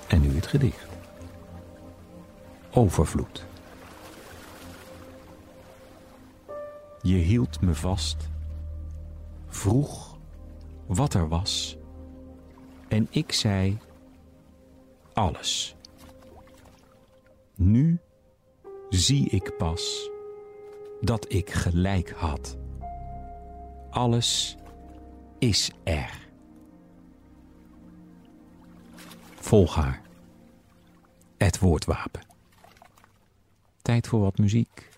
En 0.09 0.21
nu 0.21 0.35
het 0.35 0.47
gedicht. 0.47 0.87
Overvloed. 2.73 3.47
Je 7.03 7.17
hield 7.17 7.61
me 7.61 7.75
vast, 7.75 8.29
vroeg 9.49 10.19
wat 10.87 11.15
er 11.15 11.29
was, 11.29 11.77
en 12.89 13.07
ik 13.11 13.33
zei 13.33 13.79
alles. 15.13 15.77
Nu 17.55 17.99
zie 18.89 19.29
ik 19.29 19.57
pas 19.57 20.11
dat 21.01 21.33
ik 21.33 21.51
gelijk 21.51 22.11
had. 22.11 22.57
Alles 23.95 24.57
is 25.39 25.71
er. 25.85 26.29
Volg 29.35 29.75
haar. 29.75 30.03
Het 31.37 31.59
woordwapen. 31.59 32.21
Tijd 33.83 34.07
voor 34.07 34.21
wat 34.21 34.39
muziek. 34.39 34.89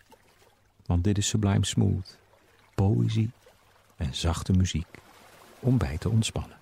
Want 0.86 1.04
dit 1.04 1.18
is 1.18 1.28
Sublime 1.28 1.66
Smooth. 1.66 2.18
Poëzie 2.74 3.30
en 3.96 4.14
zachte 4.14 4.52
muziek 4.52 4.98
om 5.60 5.78
bij 5.78 5.98
te 5.98 6.08
ontspannen. 6.08 6.56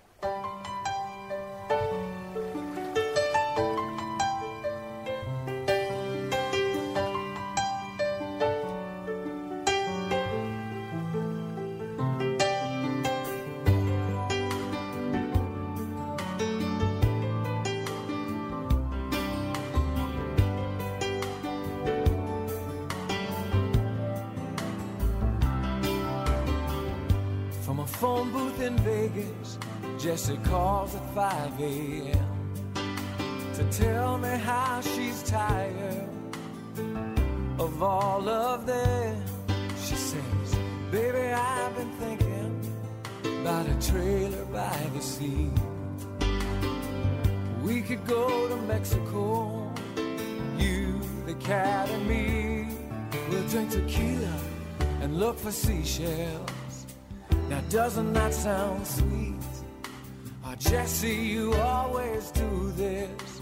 Jesse, 60.57 61.13
you 61.13 61.53
always 61.55 62.31
do 62.31 62.71
this 62.71 63.41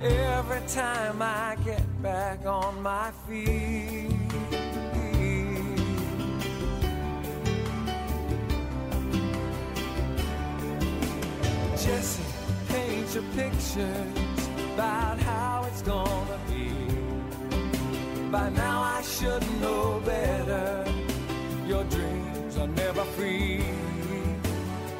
every 0.00 0.60
time 0.68 1.20
I 1.20 1.56
get 1.64 2.02
back 2.02 2.46
on 2.46 2.80
my 2.82 3.10
feet. 3.28 4.10
Jesse, 11.76 12.22
paint 12.68 13.12
your 13.12 13.24
pictures 13.34 14.48
about 14.74 15.18
how 15.18 15.64
it's 15.66 15.82
gonna 15.82 16.38
be. 16.48 16.70
By 18.30 18.50
now 18.50 18.82
I 18.82 19.02
should 19.02 19.42
know 19.60 20.00
better. 20.06 20.84
Your 21.66 21.82
dreams 21.84 22.56
are 22.56 22.68
never 22.68 23.02
free. 23.16 23.64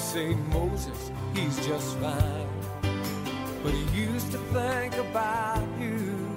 Say, 0.00 0.34
Moses, 0.52 1.10
he's 1.34 1.56
just 1.66 1.96
fine. 1.98 2.48
But 3.62 3.74
he 3.74 4.00
used 4.00 4.32
to 4.32 4.38
think 4.38 4.94
about 4.96 5.62
you 5.78 6.36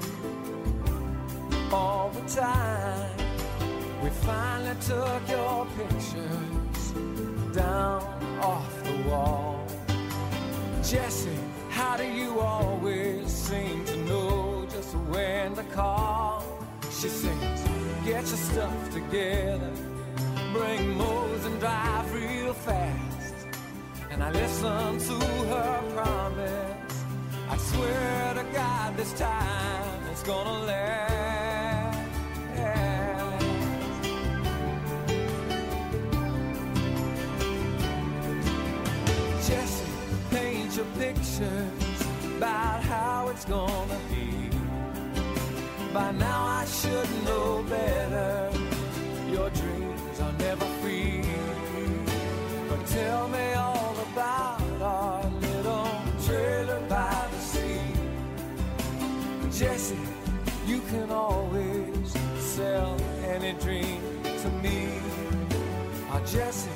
all 1.71 2.10
the 2.10 2.28
time. 2.30 3.10
We 4.04 4.10
finally 4.10 4.76
took 4.82 5.30
your 5.30 5.65
pictures 5.78 6.91
down 7.56 8.04
off 8.41 8.84
the 8.84 9.10
wall. 9.10 9.65
Jesse, 10.84 11.39
how 11.69 11.95
do 11.95 12.04
you 12.04 12.41
always 12.41 13.32
seem 13.32 13.86
to 13.86 13.95
know 14.06 14.67
just 14.69 14.93
when 15.12 15.56
to 15.56 15.63
call? 15.63 16.43
She 16.91 17.08
sings, 17.08 17.62
get 18.04 18.28
your 18.28 18.43
stuff 18.52 18.93
together, 18.93 19.71
bring 20.52 20.97
Mose 20.97 21.45
and 21.45 21.60
drive 21.62 22.13
real 22.13 22.54
fast. 22.54 23.12
And 24.13 24.23
I 24.23 24.30
listen 24.30 24.99
to 24.99 25.26
her 25.47 25.82
promise. 25.95 27.04
I 27.49 27.58
swear 27.58 28.34
to 28.36 28.43
God, 28.54 28.95
this 28.95 29.12
time 29.13 30.04
it's 30.12 30.21
gonna 30.21 30.65
last. 30.65 31.99
Jesse, 39.47 39.86
paint 40.30 40.76
your 40.76 40.86
pictures 40.99 41.99
about 42.38 42.84
how 42.84 43.30
it's 43.30 43.45
gonna 43.45 43.99
be. 44.12 44.49
By 45.91 46.12
now 46.12 46.45
I 46.62 46.65
should 46.65 47.10
know 47.26 47.62
any 63.33 63.53
dream 63.53 63.99
to 64.23 64.49
me. 64.61 64.89
Oh, 66.11 66.21
Jesse, 66.23 66.69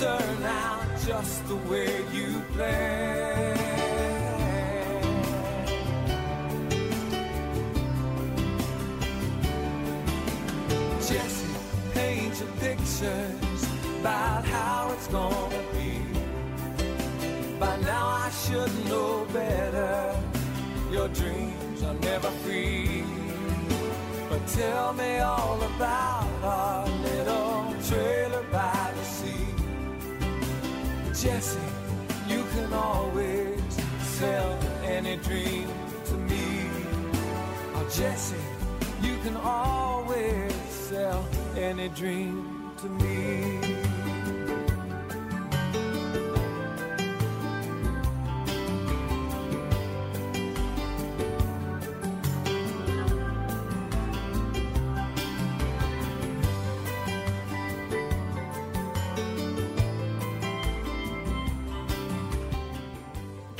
turn 0.00 0.42
out 0.44 0.86
just 1.06 1.46
the 1.46 1.56
way 1.70 2.02
you 2.10 2.42
planned. 2.54 3.60
Jesse, 11.06 11.46
paint 11.92 12.40
your 12.40 12.48
pictures 12.60 13.62
about 14.00 14.42
how 14.46 14.90
it's 14.94 15.08
gonna 15.08 15.62
be. 15.74 16.00
By 17.58 17.76
now 17.80 18.06
I 18.26 18.30
should 18.30 18.72
know 18.86 19.26
better. 19.34 20.16
Your 20.90 21.08
dreams 21.08 21.82
are 21.82 21.98
never 22.10 22.30
free. 22.42 23.04
But 24.30 24.46
tell 24.46 24.94
me 24.94 25.18
all 25.18 25.60
about 25.74 26.42
our 26.42 26.89
Jesse, 31.20 31.60
you 32.28 32.42
can 32.54 32.72
always 32.72 33.60
sell 34.00 34.58
any 34.82 35.18
dream 35.18 35.68
to 36.06 36.14
me. 36.14 36.70
Oh, 37.74 37.86
Jesse, 37.94 38.36
you 39.02 39.18
can 39.22 39.36
always 39.36 40.54
sell 40.88 41.22
any 41.58 41.90
dream 41.90 42.72
to 42.78 42.86
me. 42.88 43.09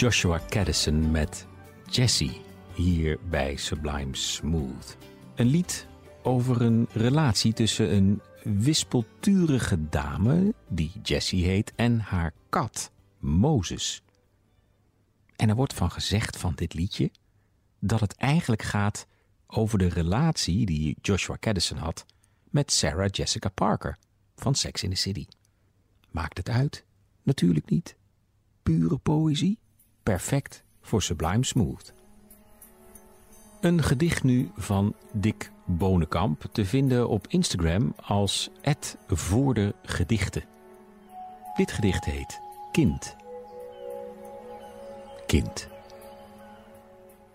Joshua 0.00 0.40
Caddison 0.48 1.10
met 1.10 1.46
Jessie 1.90 2.40
hier 2.74 3.18
bij 3.28 3.56
Sublime 3.56 4.16
Smooth. 4.16 4.96
Een 5.34 5.46
lied 5.46 5.86
over 6.22 6.62
een 6.62 6.88
relatie 6.92 7.52
tussen 7.52 7.94
een 7.94 8.20
wispelturige 8.42 9.88
dame, 9.88 10.54
die 10.68 10.92
Jessie 11.02 11.44
heet, 11.44 11.72
en 11.76 12.00
haar 12.00 12.32
kat, 12.48 12.92
Moses. 13.18 14.02
En 15.36 15.48
er 15.48 15.54
wordt 15.54 15.74
van 15.74 15.90
gezegd 15.90 16.36
van 16.36 16.52
dit 16.54 16.74
liedje 16.74 17.10
dat 17.78 18.00
het 18.00 18.14
eigenlijk 18.14 18.62
gaat 18.62 19.06
over 19.46 19.78
de 19.78 19.88
relatie 19.88 20.66
die 20.66 20.96
Joshua 21.02 21.36
Caddison 21.40 21.78
had 21.78 22.06
met 22.50 22.72
Sarah 22.72 23.08
Jessica 23.10 23.48
Parker 23.48 23.98
van 24.36 24.54
Sex 24.54 24.82
in 24.82 24.90
the 24.90 24.96
City. 24.96 25.26
Maakt 26.10 26.36
het 26.36 26.48
uit? 26.48 26.84
Natuurlijk 27.22 27.70
niet. 27.70 27.96
Pure 28.62 28.98
poëzie? 28.98 29.58
Perfect 30.02 30.62
voor 30.80 31.02
Sublime 31.02 31.44
Smooth. 31.44 31.94
Een 33.60 33.82
gedicht 33.82 34.22
nu 34.22 34.50
van 34.56 34.94
Dick 35.12 35.50
Bonenkamp 35.64 36.44
te 36.52 36.64
vinden 36.64 37.08
op 37.08 37.26
Instagram 37.28 37.94
als 37.96 38.50
gedichten. 39.82 40.42
Dit 41.56 41.72
gedicht 41.72 42.04
heet 42.04 42.40
Kind. 42.72 43.16
Kind. 45.26 45.68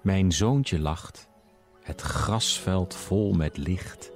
Mijn 0.02 0.32
zoontje 0.32 0.80
lacht, 0.80 1.28
het 1.82 2.02
grasveld 2.02 2.96
vol 2.96 3.34
met 3.34 3.58
licht 3.58 4.12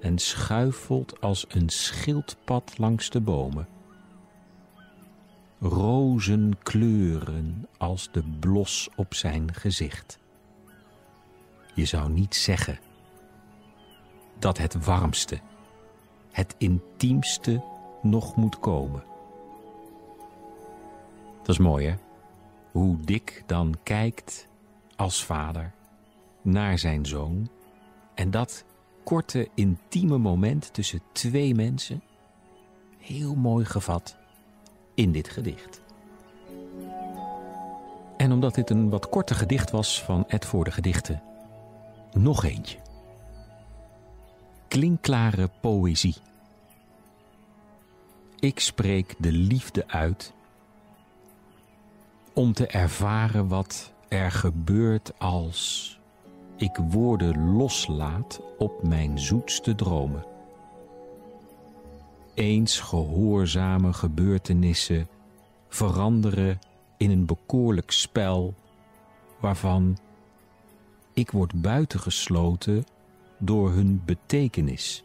en 0.00 0.18
schuifelt 0.18 1.20
als 1.20 1.44
een 1.48 1.68
schildpad 1.68 2.78
langs 2.78 3.10
de 3.10 3.20
bomen. 3.20 3.68
Rozen 5.62 6.58
kleuren 6.62 7.68
als 7.78 8.08
de 8.12 8.22
blos 8.40 8.88
op 8.96 9.14
zijn 9.14 9.54
gezicht. 9.54 10.18
Je 11.74 11.84
zou 11.84 12.10
niet 12.10 12.34
zeggen 12.34 12.78
dat 14.38 14.58
het 14.58 14.84
warmste, 14.84 15.40
het 16.32 16.54
intiemste 16.58 17.64
nog 18.02 18.36
moet 18.36 18.58
komen. 18.58 19.04
Dat 21.38 21.48
is 21.48 21.58
mooi, 21.58 21.86
hè? 21.86 21.94
Hoe 22.72 23.00
Dick 23.00 23.42
dan 23.46 23.76
kijkt 23.82 24.48
als 24.96 25.24
vader 25.24 25.72
naar 26.40 26.78
zijn 26.78 27.06
zoon. 27.06 27.48
En 28.14 28.30
dat 28.30 28.64
korte, 29.04 29.48
intieme 29.54 30.18
moment 30.18 30.74
tussen 30.74 31.02
twee 31.12 31.54
mensen, 31.54 32.02
heel 32.98 33.34
mooi 33.34 33.64
gevat 33.64 34.20
in 34.94 35.12
dit 35.12 35.28
gedicht. 35.28 35.80
En 38.16 38.32
omdat 38.32 38.54
dit 38.54 38.70
een 38.70 38.90
wat 38.90 39.08
korter 39.08 39.36
gedicht 39.36 39.70
was 39.70 40.02
van 40.02 40.24
Ed 40.28 40.44
voor 40.44 40.64
de 40.64 40.70
Gedichten, 40.70 41.22
nog 42.12 42.44
eentje. 42.44 42.78
Klinkklare 44.68 45.50
poëzie. 45.60 46.16
Ik 48.38 48.60
spreek 48.60 49.14
de 49.18 49.32
liefde 49.32 49.88
uit 49.88 50.32
om 52.32 52.52
te 52.52 52.66
ervaren 52.66 53.48
wat 53.48 53.92
er 54.08 54.30
gebeurt 54.30 55.12
als 55.18 56.00
ik 56.56 56.76
woorden 56.76 57.52
loslaat 57.56 58.40
op 58.58 58.82
mijn 58.82 59.18
zoetste 59.18 59.74
dromen. 59.74 60.31
Eens 62.34 62.80
gehoorzame 62.80 63.92
gebeurtenissen 63.92 65.08
veranderen 65.68 66.58
in 66.96 67.10
een 67.10 67.26
bekoorlijk 67.26 67.90
spel 67.90 68.54
waarvan 69.40 69.98
ik 71.12 71.30
word 71.30 71.62
buitengesloten 71.62 72.84
door 73.38 73.70
hun 73.70 74.02
betekenis, 74.04 75.04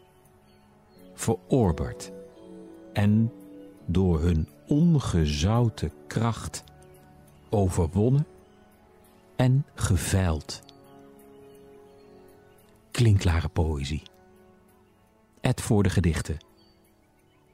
verorberd 1.14 2.12
en 2.92 3.32
door 3.86 4.20
hun 4.20 4.48
ongezouten 4.66 5.92
kracht 6.06 6.64
overwonnen 7.48 8.26
en 9.36 9.66
geveild. 9.74 10.62
Klinkklare 12.90 13.48
poëzie. 13.48 14.02
Ed 15.40 15.60
voor 15.60 15.82
de 15.82 15.90
gedichten. 15.90 16.47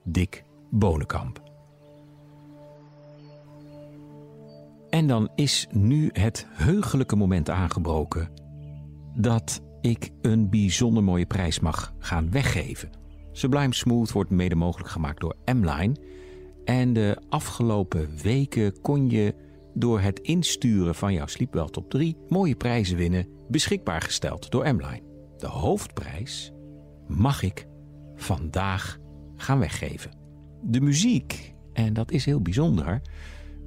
Dick 0.05 0.45
Bonenkamp. 0.71 1.43
En 4.90 5.07
dan 5.07 5.31
is 5.35 5.67
nu 5.71 6.11
het 6.12 6.47
heugelijke 6.51 7.17
moment 7.17 7.51
aangebroken 7.51 8.31
dat 9.14 9.62
ik 9.81 10.11
een 10.21 10.51
bijzonder 10.51 11.03
mooie 11.03 11.27
prijs 11.27 11.61
mag 11.61 11.95
gaan 11.99 12.31
weggeven. 12.31 12.90
Sublime 13.33 13.75
Smooth 13.75 14.12
wordt 14.12 14.31
mede 14.31 14.55
mogelijk 14.55 14.90
gemaakt 14.90 15.21
door 15.21 15.37
M-Line. 15.45 15.97
En 16.64 16.93
de 16.93 17.23
afgelopen 17.29 18.09
weken 18.23 18.81
kon 18.81 19.11
je 19.11 19.35
door 19.75 20.01
het 20.01 20.19
insturen 20.19 20.95
van 20.95 21.12
jouw 21.12 21.27
Sleepwell 21.27 21.67
Top 21.67 21.90
3 21.90 22.17
mooie 22.29 22.57
prijzen 22.57 22.97
winnen, 22.97 23.29
beschikbaar 23.49 24.01
gesteld 24.01 24.51
door 24.51 24.75
M-Line. 24.75 25.03
De 25.37 25.47
hoofdprijs 25.47 26.53
mag 27.07 27.43
ik 27.43 27.67
vandaag 28.17 28.99
gaan 29.37 29.59
weggeven. 29.59 30.11
De 30.62 30.81
muziek, 30.81 31.55
en 31.73 31.92
dat 31.92 32.11
is 32.11 32.25
heel 32.25 32.40
bijzonder, 32.40 33.01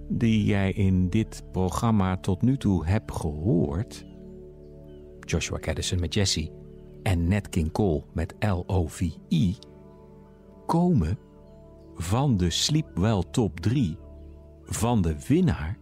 die 0.10 0.46
jij 0.46 0.72
in 0.72 1.10
dit 1.10 1.44
programma 1.52 2.18
tot 2.18 2.42
nu 2.42 2.58
toe 2.58 2.86
hebt 2.86 3.12
gehoord. 3.12 4.06
Joshua 5.20 5.60
Caddison 5.60 6.00
met 6.00 6.14
Jesse 6.14 6.52
en 7.04 7.28
Nat 7.28 7.50
King 7.50 7.72
Cole 7.72 8.04
met 8.14 8.36
L-O-V-I 8.40 9.58
komen 10.66 11.20
van 11.96 12.38
de 12.38 12.50
Sleepwell 12.50 13.24
Top 13.32 13.60
3 13.60 13.98
van 14.64 15.02
de 15.02 15.16
winnaar 15.28 15.78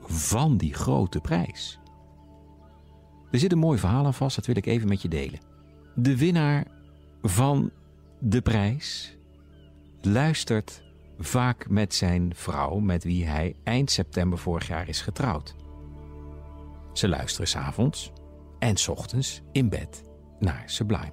van 0.00 0.56
die 0.56 0.74
grote 0.74 1.20
prijs. 1.20 1.78
Er 3.30 3.38
zit 3.38 3.52
een 3.52 3.58
mooi 3.58 3.78
verhaal 3.78 4.04
aan 4.04 4.14
vast, 4.14 4.36
dat 4.36 4.46
wil 4.46 4.56
ik 4.56 4.66
even 4.66 4.88
met 4.88 5.02
je 5.02 5.08
delen. 5.08 5.40
De 5.94 6.16
winnaar 6.16 6.66
van 7.22 7.70
de 8.26 8.40
prijs 8.40 9.16
luistert 10.02 10.82
vaak 11.18 11.68
met 11.68 11.94
zijn 11.94 12.32
vrouw, 12.34 12.78
met 12.78 13.04
wie 13.04 13.26
hij 13.26 13.56
eind 13.64 13.90
september 13.90 14.38
vorig 14.38 14.68
jaar 14.68 14.88
is 14.88 15.00
getrouwd. 15.00 15.54
Ze 16.92 17.08
luisteren 17.08 17.48
s'avonds 17.48 18.12
en 18.58 18.76
s 18.76 18.88
ochtends 18.88 19.42
in 19.52 19.68
bed 19.68 20.04
naar 20.38 20.62
Sublime. 20.66 21.12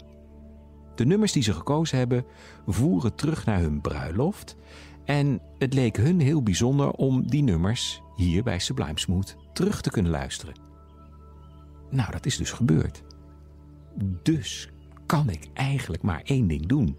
De 0.96 1.06
nummers 1.06 1.32
die 1.32 1.44
ze 1.44 1.54
gekozen 1.54 1.98
hebben 1.98 2.26
voeren 2.68 3.16
terug 3.16 3.46
naar 3.46 3.60
hun 3.60 3.82
bruiloft 3.82 4.56
en 5.06 5.42
het 5.58 5.74
leek 5.74 5.98
hun 5.98 6.20
heel 6.20 6.44
bijzonder 6.44 6.92
om 6.92 7.28
die 7.28 7.44
nummers 7.44 8.02
hier 8.16 8.44
bij 8.44 8.60
Sublime 8.60 9.00
Smooth 9.00 9.36
terug 9.54 9.82
te 9.82 9.92
kunnen 9.92 10.12
luisteren. 10.12 10.56
Nou, 11.90 12.12
dat 12.12 12.26
is 12.26 12.38
dus 12.38 12.52
gebeurd. 12.52 13.04
Dus 14.24 14.72
kan 15.12 15.30
ik 15.30 15.48
eigenlijk 15.54 16.02
maar 16.02 16.22
één 16.24 16.48
ding 16.48 16.66
doen. 16.66 16.98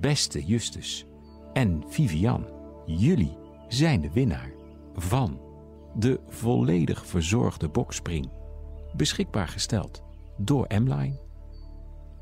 Beste 0.00 0.44
Justus 0.44 1.06
en 1.52 1.84
Vivian, 1.88 2.46
jullie 2.86 3.36
zijn 3.68 4.00
de 4.00 4.10
winnaar 4.12 4.52
van 4.94 5.40
de 5.94 6.20
volledig 6.28 7.06
verzorgde 7.06 7.68
bokspring. 7.68 8.30
Beschikbaar 8.96 9.48
gesteld 9.48 10.02
door 10.36 10.66
M-Line. 10.68 11.20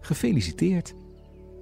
Gefeliciteerd. 0.00 0.94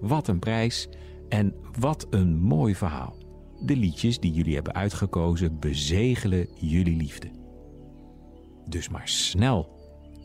Wat 0.00 0.28
een 0.28 0.38
prijs 0.38 0.88
en 1.28 1.54
wat 1.78 2.06
een 2.10 2.38
mooi 2.38 2.74
verhaal. 2.74 3.16
De 3.64 3.76
liedjes 3.76 4.20
die 4.20 4.32
jullie 4.32 4.54
hebben 4.54 4.74
uitgekozen 4.74 5.58
bezegelen 5.58 6.48
jullie 6.54 6.96
liefde. 6.96 7.30
Dus 8.66 8.88
maar 8.88 9.08
snel 9.08 9.68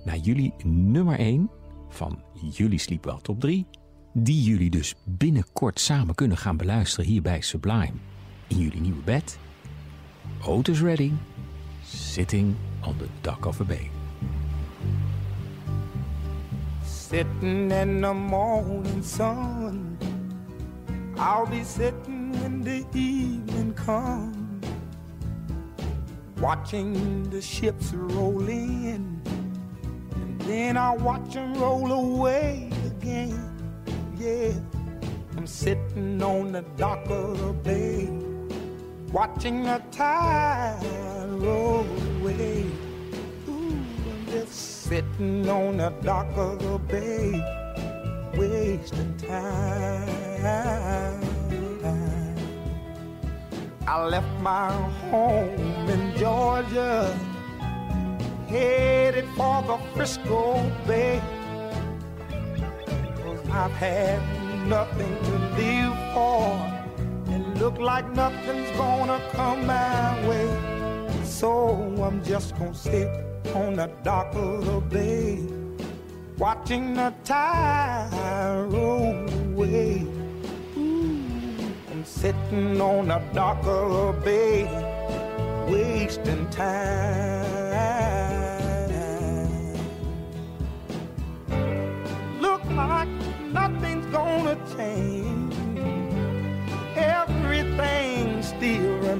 naar 0.06 0.18
jullie 0.18 0.54
nummer 0.64 1.20
1 1.20 1.50
van 1.96 2.20
jullie 2.52 2.80
Sleepwell 2.80 3.20
Top 3.22 3.40
3, 3.40 3.66
die 4.14 4.44
jullie 4.44 4.70
dus 4.70 4.96
binnenkort 5.04 5.80
samen 5.80 6.16
kunnen 6.16 6.38
gaan 6.38 6.58
beluisteren 6.58 7.06
hier 7.06 7.22
bij 7.22 7.42
Sublime 7.42 7.94
in 8.48 8.58
jullie 8.58 8.82
nieuwe 8.82 9.04
bed. 9.04 9.38
Otis 10.46 10.82
Redding, 10.82 11.14
Sitting 11.84 12.56
on 12.82 12.98
the 12.98 13.08
Dock 13.22 13.46
of 13.46 13.60
a 13.60 13.64
Bay. 13.64 13.90
Sitting 16.84 17.72
in 17.72 18.02
the 18.02 18.14
morning 18.14 19.04
sun, 19.04 19.98
I'll 21.18 21.48
be 21.50 21.64
sitting 21.64 22.32
when 22.42 22.62
the 22.62 22.84
evening 22.94 23.74
comes, 23.86 24.66
watching 26.40 27.30
the 27.30 27.42
ships 27.42 27.94
roll 27.94 28.48
in. 28.48 29.22
Then 30.46 30.78
I 30.78 30.94
watch 30.94 31.34
them 31.34 31.56
roll 31.56 31.92
away 31.92 32.70
again. 32.86 33.34
Yeah, 34.16 34.52
I'm 35.36 35.48
sitting 35.48 36.22
on 36.22 36.52
the 36.52 36.62
dock 36.78 37.10
of 37.10 37.40
the 37.40 37.52
bay, 37.52 38.08
watching 39.12 39.64
the 39.64 39.82
tide 39.92 40.78
roll 41.30 41.84
away. 42.20 42.64
Ooh, 43.50 43.76
I'm 44.12 44.26
just 44.28 44.84
sitting 44.84 45.50
on 45.50 45.78
the 45.78 45.90
dock 46.04 46.28
of 46.38 46.60
the 46.60 46.78
bay, 46.78 47.42
wasting 48.38 49.18
time. 49.18 50.16
I 53.88 54.04
left 54.04 54.42
my 54.42 54.72
home 55.10 55.90
in 55.90 56.16
Georgia 56.18 57.35
headed 58.48 59.28
for 59.36 59.62
the 59.64 59.78
Frisco 59.94 60.72
Bay. 60.88 61.22
Cause 63.24 63.50
I've 63.50 63.72
had 63.72 64.20
nothing 64.68 65.16
to 65.24 65.34
live 65.58 65.96
for. 66.14 66.46
And 67.28 67.60
look 67.60 67.78
like 67.80 68.10
nothing's 68.14 68.72
gonna 68.78 69.20
come 69.32 69.66
my 69.66 70.28
way. 70.28 70.50
So 71.24 71.52
I'm 72.02 72.24
just 72.24 72.58
gonna 72.58 72.74
sit 72.74 73.10
on 73.54 73.76
the 73.76 73.88
dock 74.04 74.34
of 74.36 74.66
the 74.66 74.80
bay, 74.80 75.46
watching 76.38 76.94
the 76.94 77.14
tide 77.24 78.68
roll 78.70 79.28
away. 79.50 80.06
Sitting 82.06 82.80
on 82.80 83.08
the 83.08 83.20
dock 83.34 83.66
of 83.66 84.16
the 84.16 84.22
bay, 84.24 84.66
wasting 85.68 86.48
time. 86.52 88.15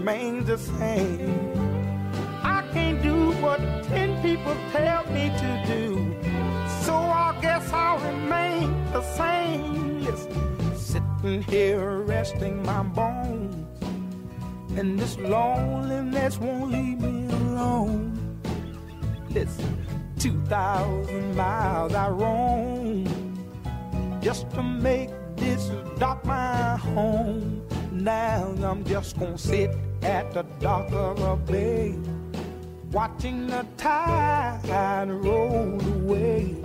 Remains 0.06 0.46
the 0.46 0.58
same. 0.60 1.52
I 2.44 2.64
can't 2.74 3.02
do 3.02 3.32
what 3.42 3.60
ten 3.86 4.22
people 4.22 4.56
tell 4.72 5.04
me 5.12 5.30
to 5.30 5.64
do. 5.66 6.16
So 6.84 6.94
I 6.94 7.36
guess 7.42 7.74
I'll 7.74 7.98
remain 7.98 8.70
the 8.92 9.02
same. 9.02 10.06
Sitting 10.76 11.42
here 11.42 12.02
resting 12.02 12.62
my 12.64 12.84
bones. 12.84 13.56
And 14.78 15.00
this 15.00 15.18
loneliness 15.18 16.38
won't 16.38 16.72
leave 16.72 17.00
me 17.00 17.26
alone. 17.34 18.40
Listen 19.32 19.88
2,000 20.20 21.36
miles 21.36 21.94
I 21.96 22.10
roam 22.10 23.06
just 24.22 24.52
to 24.52 24.62
make 24.62 25.10
this 25.36 25.72
dock 25.98 26.24
my 26.26 26.78
home. 26.78 27.64
Now 27.92 28.54
I'm 28.64 28.84
just 28.84 29.18
gonna 29.18 29.38
sit 29.38 29.72
at 30.06 30.32
the 30.34 30.44
dock 30.60 30.92
of 30.92 31.20
a 31.20 31.36
bay, 31.36 31.96
watching 32.92 33.48
the 33.48 33.66
tide 33.76 35.10
roll 35.10 35.82
away. 35.96 36.56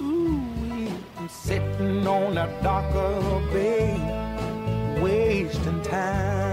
Ooh, 0.00 0.88
I'm 1.18 1.28
sitting 1.28 2.06
on 2.06 2.34
the 2.36 2.46
dock 2.62 2.90
of 2.94 3.26
a 3.26 3.52
bay, 3.52 4.98
wasting 5.02 5.82
time. 5.82 6.49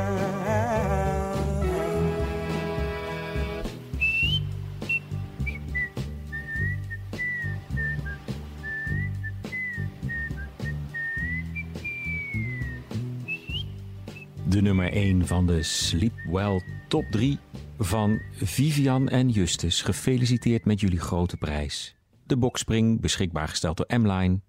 De 14.49 14.61
nummer 14.61 14.91
1 14.91 15.27
van 15.27 15.45
de 15.45 15.63
Sleepwell 15.63 16.61
Top 16.87 17.05
3 17.11 17.39
van 17.77 18.21
Vivian 18.31 19.09
en 19.09 19.29
Justus. 19.29 19.81
Gefeliciteerd 19.81 20.65
met 20.65 20.79
jullie 20.79 20.99
grote 20.99 21.37
prijs. 21.37 21.95
De 22.25 22.37
bokspring 22.37 23.01
beschikbaar 23.01 23.47
gesteld 23.47 23.77
door 23.77 23.99
M-Line. 23.99 24.39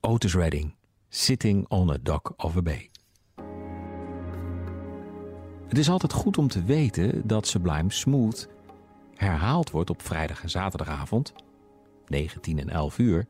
Otis 0.00 0.34
Redding, 0.34 0.74
Sitting 1.08 1.68
on 1.68 1.90
a 1.90 1.96
Dock 2.02 2.32
of 2.36 2.56
a 2.56 2.62
Bay. 2.62 2.90
Het 5.68 5.78
is 5.78 5.90
altijd 5.90 6.12
goed 6.12 6.38
om 6.38 6.48
te 6.48 6.64
weten 6.64 7.26
dat 7.26 7.46
Sublime 7.46 7.92
Smooth 7.92 8.48
herhaald 9.14 9.70
wordt 9.70 9.90
op 9.90 10.02
vrijdag 10.02 10.42
en 10.42 10.50
zaterdagavond, 10.50 11.32
19 12.06 12.58
en 12.58 12.68
11 12.68 12.98
uur, 12.98 13.26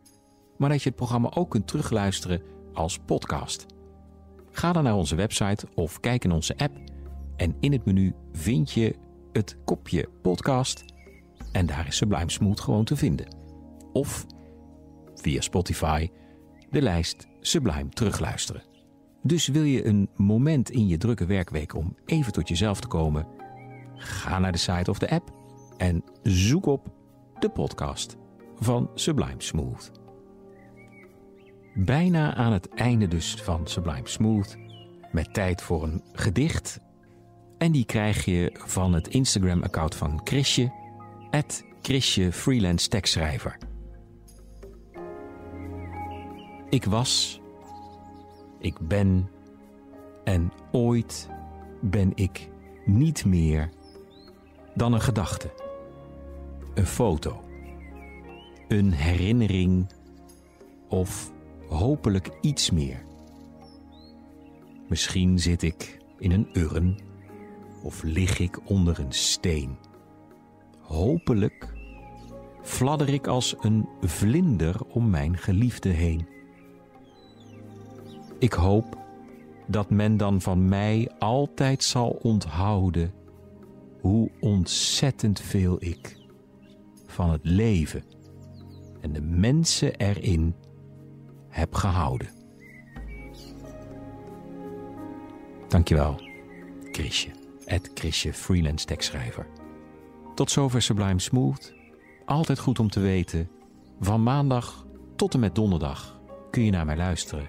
maar 0.56 0.68
dat 0.68 0.82
je 0.82 0.88
het 0.88 0.98
programma 0.98 1.30
ook 1.34 1.50
kunt 1.50 1.66
terugluisteren 1.66 2.42
als 2.72 2.98
podcast. 2.98 3.66
Ga 4.50 4.72
dan 4.72 4.84
naar 4.84 4.96
onze 4.96 5.14
website 5.14 5.66
of 5.74 6.00
kijk 6.00 6.24
in 6.24 6.32
onze 6.32 6.56
app 6.56 6.78
en 7.36 7.56
in 7.60 7.72
het 7.72 7.84
menu 7.84 8.14
vind 8.32 8.70
je 8.70 8.94
het 9.32 9.56
kopje 9.64 10.08
podcast 10.22 10.84
en 11.52 11.66
daar 11.66 11.86
is 11.86 11.96
Sublime 11.96 12.30
Smooth 12.30 12.60
gewoon 12.60 12.84
te 12.84 12.96
vinden. 12.96 13.36
Of 13.92 14.26
via 15.14 15.40
Spotify 15.40 16.08
de 16.70 16.82
lijst 16.82 17.28
Sublime 17.40 17.88
terugluisteren. 17.88 18.62
Dus 19.22 19.48
wil 19.48 19.62
je 19.62 19.86
een 19.86 20.08
moment 20.16 20.70
in 20.70 20.88
je 20.88 20.96
drukke 20.96 21.26
werkweek 21.26 21.74
om 21.74 21.96
even 22.04 22.32
tot 22.32 22.48
jezelf 22.48 22.80
te 22.80 22.88
komen? 22.88 23.26
Ga 23.94 24.38
naar 24.38 24.52
de 24.52 24.58
site 24.58 24.90
of 24.90 24.98
de 24.98 25.10
app 25.10 25.32
en 25.76 26.04
zoek 26.22 26.66
op 26.66 26.92
de 27.38 27.48
podcast 27.48 28.16
van 28.56 28.90
Sublime 28.94 29.42
Smooth. 29.42 29.99
Bijna 31.74 32.34
aan 32.34 32.52
het 32.52 32.68
einde 32.68 33.08
dus 33.08 33.34
van 33.34 33.66
Sublime 33.66 34.08
Smooth. 34.08 34.56
Met 35.12 35.34
tijd 35.34 35.62
voor 35.62 35.82
een 35.82 36.02
gedicht. 36.12 36.80
En 37.58 37.72
die 37.72 37.84
krijg 37.84 38.24
je 38.24 38.50
van 38.66 38.92
het 38.92 39.08
Instagram-account 39.08 39.94
van 39.94 40.20
Chrisje. 40.24 40.72
Het 41.30 41.64
Chrisje 41.82 42.32
Freelance 42.32 42.88
Tekstschrijver. 42.88 43.56
Ik 46.68 46.84
was, 46.84 47.40
ik 48.58 48.78
ben 48.80 49.30
en 50.24 50.52
ooit 50.70 51.28
ben 51.80 52.12
ik 52.14 52.48
niet 52.84 53.24
meer 53.24 53.70
dan 54.74 54.92
een 54.92 55.00
gedachte. 55.00 55.50
Een 56.74 56.86
foto. 56.86 57.44
Een 58.68 58.92
herinnering 58.92 59.92
of 60.88 61.32
hopelijk 61.70 62.30
iets 62.40 62.70
meer. 62.70 63.04
Misschien 64.88 65.38
zit 65.38 65.62
ik 65.62 65.98
in 66.18 66.30
een 66.30 66.48
urn 66.52 67.00
of 67.82 68.02
lig 68.02 68.38
ik 68.38 68.70
onder 68.70 68.98
een 68.98 69.12
steen. 69.12 69.76
Hopelijk 70.78 71.74
fladder 72.62 73.08
ik 73.08 73.26
als 73.26 73.54
een 73.60 73.88
vlinder 74.00 74.80
om 74.88 75.10
mijn 75.10 75.36
geliefde 75.36 75.88
heen. 75.88 76.28
Ik 78.38 78.52
hoop 78.52 78.98
dat 79.66 79.90
men 79.90 80.16
dan 80.16 80.40
van 80.40 80.68
mij 80.68 81.10
altijd 81.18 81.84
zal 81.84 82.10
onthouden 82.22 83.12
hoe 84.00 84.30
ontzettend 84.40 85.40
veel 85.40 85.76
ik 85.78 86.16
van 87.06 87.30
het 87.30 87.44
leven 87.44 88.04
en 89.00 89.12
de 89.12 89.22
mensen 89.22 89.94
erin 89.94 90.54
heb 91.50 91.74
gehouden. 91.74 92.28
Dankjewel, 95.68 96.20
Chrisje. 96.92 97.30
Het 97.64 97.90
Chrisje 97.94 98.32
freelance 98.32 98.86
tekstschrijver. 98.86 99.46
Tot 100.34 100.50
zover 100.50 100.82
Sublime 100.82 101.20
Smooth. 101.20 101.72
Altijd 102.24 102.58
goed 102.58 102.78
om 102.78 102.90
te 102.90 103.00
weten. 103.00 103.48
Van 104.00 104.22
maandag 104.22 104.86
tot 105.16 105.34
en 105.34 105.40
met 105.40 105.54
donderdag 105.54 106.20
kun 106.50 106.64
je 106.64 106.70
naar 106.70 106.86
mij 106.86 106.96
luisteren 106.96 107.48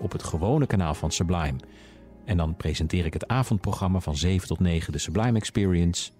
op 0.00 0.12
het 0.12 0.22
gewone 0.22 0.66
kanaal 0.66 0.94
van 0.94 1.10
Sublime. 1.10 1.58
En 2.24 2.36
dan 2.36 2.56
presenteer 2.56 3.06
ik 3.06 3.12
het 3.12 3.28
avondprogramma 3.28 4.00
van 4.00 4.16
7 4.16 4.48
tot 4.48 4.60
9, 4.60 4.92
de 4.92 4.98
Sublime 4.98 5.38
Experience. 5.38 6.10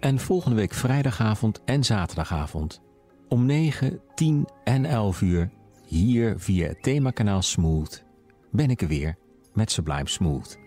En 0.00 0.18
volgende 0.18 0.56
week 0.56 0.74
vrijdagavond 0.74 1.64
en 1.64 1.84
zaterdagavond 1.84 2.80
om 3.28 3.46
9, 3.46 4.00
10 4.14 4.48
en 4.64 4.84
11 4.84 5.20
uur 5.20 5.50
hier 5.86 6.34
via 6.38 6.66
het 6.66 6.82
themakanaal 6.82 7.42
Smooth 7.42 8.04
ben 8.50 8.70
ik 8.70 8.82
er 8.82 8.88
weer 8.88 9.16
met 9.54 9.70
Sublime 9.70 10.08
Smooth. 10.08 10.58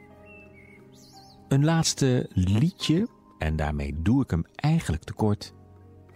Een 1.48 1.64
laatste 1.64 2.30
liedje, 2.34 3.08
en 3.38 3.56
daarmee 3.56 3.96
doe 4.02 4.24
ik 4.24 4.30
hem 4.30 4.46
eigenlijk 4.56 5.04
tekort. 5.04 5.54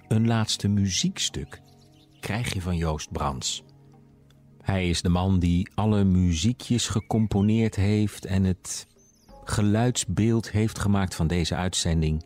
Een 0.08 0.28
laatste 0.28 0.68
muziekstuk 0.68 1.62
krijg 2.20 2.54
je 2.54 2.62
van 2.62 2.78
Joost 2.78 3.12
Brands. 3.12 3.64
Hij 4.62 4.90
is 4.90 5.02
de 5.02 5.10
man 5.10 5.40
die 5.40 5.72
alle 5.76 6.04
muziekjes 6.04 6.88
gecomponeerd 6.88 7.76
heeft 7.76 8.26
en 8.26 8.44
het 8.44 8.88
geluidsbeeld 9.44 10.52
heeft 10.52 10.80
gemaakt 10.80 11.16
van 11.16 11.28
deze 11.28 11.56
uitzending. 11.56 12.26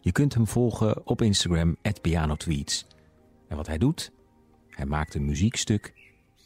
Je 0.00 0.12
kunt 0.12 0.34
hem 0.34 0.46
volgen 0.46 1.06
op 1.06 1.22
Instagram, 1.22 1.76
pianotweets. 2.00 2.86
En 3.48 3.56
wat 3.56 3.66
hij 3.66 3.78
doet? 3.78 4.12
Hij 4.68 4.86
maakt 4.86 5.14
een 5.14 5.24
muziekstuk 5.24 5.92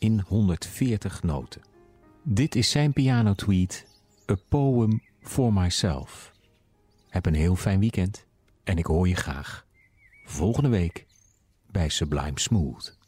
in 0.02 0.20
140 0.20 1.22
noten. 1.22 1.62
Dit 2.22 2.54
is 2.54 2.70
zijn 2.70 2.92
pianotweet, 2.92 3.86
A 4.30 4.34
Poem 4.48 5.02
for 5.20 5.52
Myself. 5.52 6.32
Heb 7.08 7.26
een 7.26 7.34
heel 7.34 7.56
fijn 7.56 7.80
weekend 7.80 8.26
en 8.64 8.78
ik 8.78 8.86
hoor 8.86 9.08
je 9.08 9.14
graag 9.14 9.66
volgende 10.24 10.68
week 10.68 11.06
bij 11.70 11.88
Sublime 11.88 12.40
Smooth. 12.40 12.98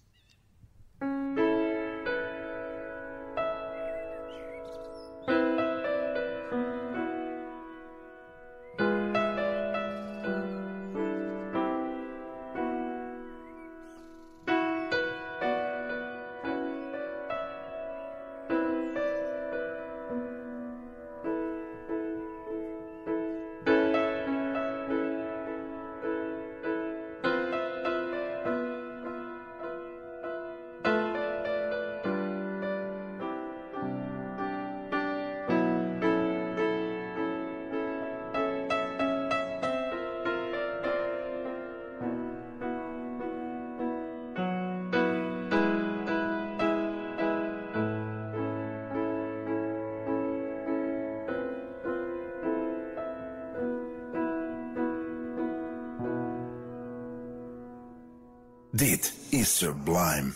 Dit 58.84 59.14
is 59.28 59.58
Sublime. 59.58 60.32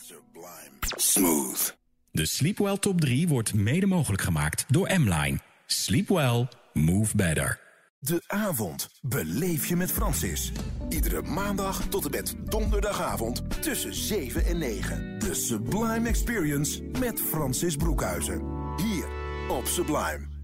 Smooth. 0.97 1.77
De 2.11 2.27
Sleepwell 2.27 2.79
Top 2.79 3.01
3 3.01 3.29
wordt 3.29 3.55
mede 3.55 3.87
mogelijk 3.87 4.23
gemaakt 4.23 4.65
door 4.69 4.99
M-Line. 4.99 5.39
Sleep 5.67 6.09
well, 6.09 6.49
move 6.73 7.17
better. 7.17 7.61
De 7.99 8.23
avond 8.27 8.89
beleef 9.03 9.67
je 9.67 9.77
met 9.77 9.93
Francis. 9.93 10.53
Iedere 10.89 11.23
maandag 11.23 11.89
tot 11.89 12.05
en 12.05 12.11
met 12.11 12.35
donderdagavond 12.45 13.63
tussen 13.63 13.95
7 13.95 14.45
en 14.45 14.59
9. 14.59 15.19
De 15.19 15.35
Sublime 15.35 16.09
Experience 16.09 16.83
met 16.83 17.21
Francis 17.21 17.77
Broekhuizen. 17.77 18.43
Hier 18.77 19.07
op 19.49 19.67
Sublime. 19.67 20.38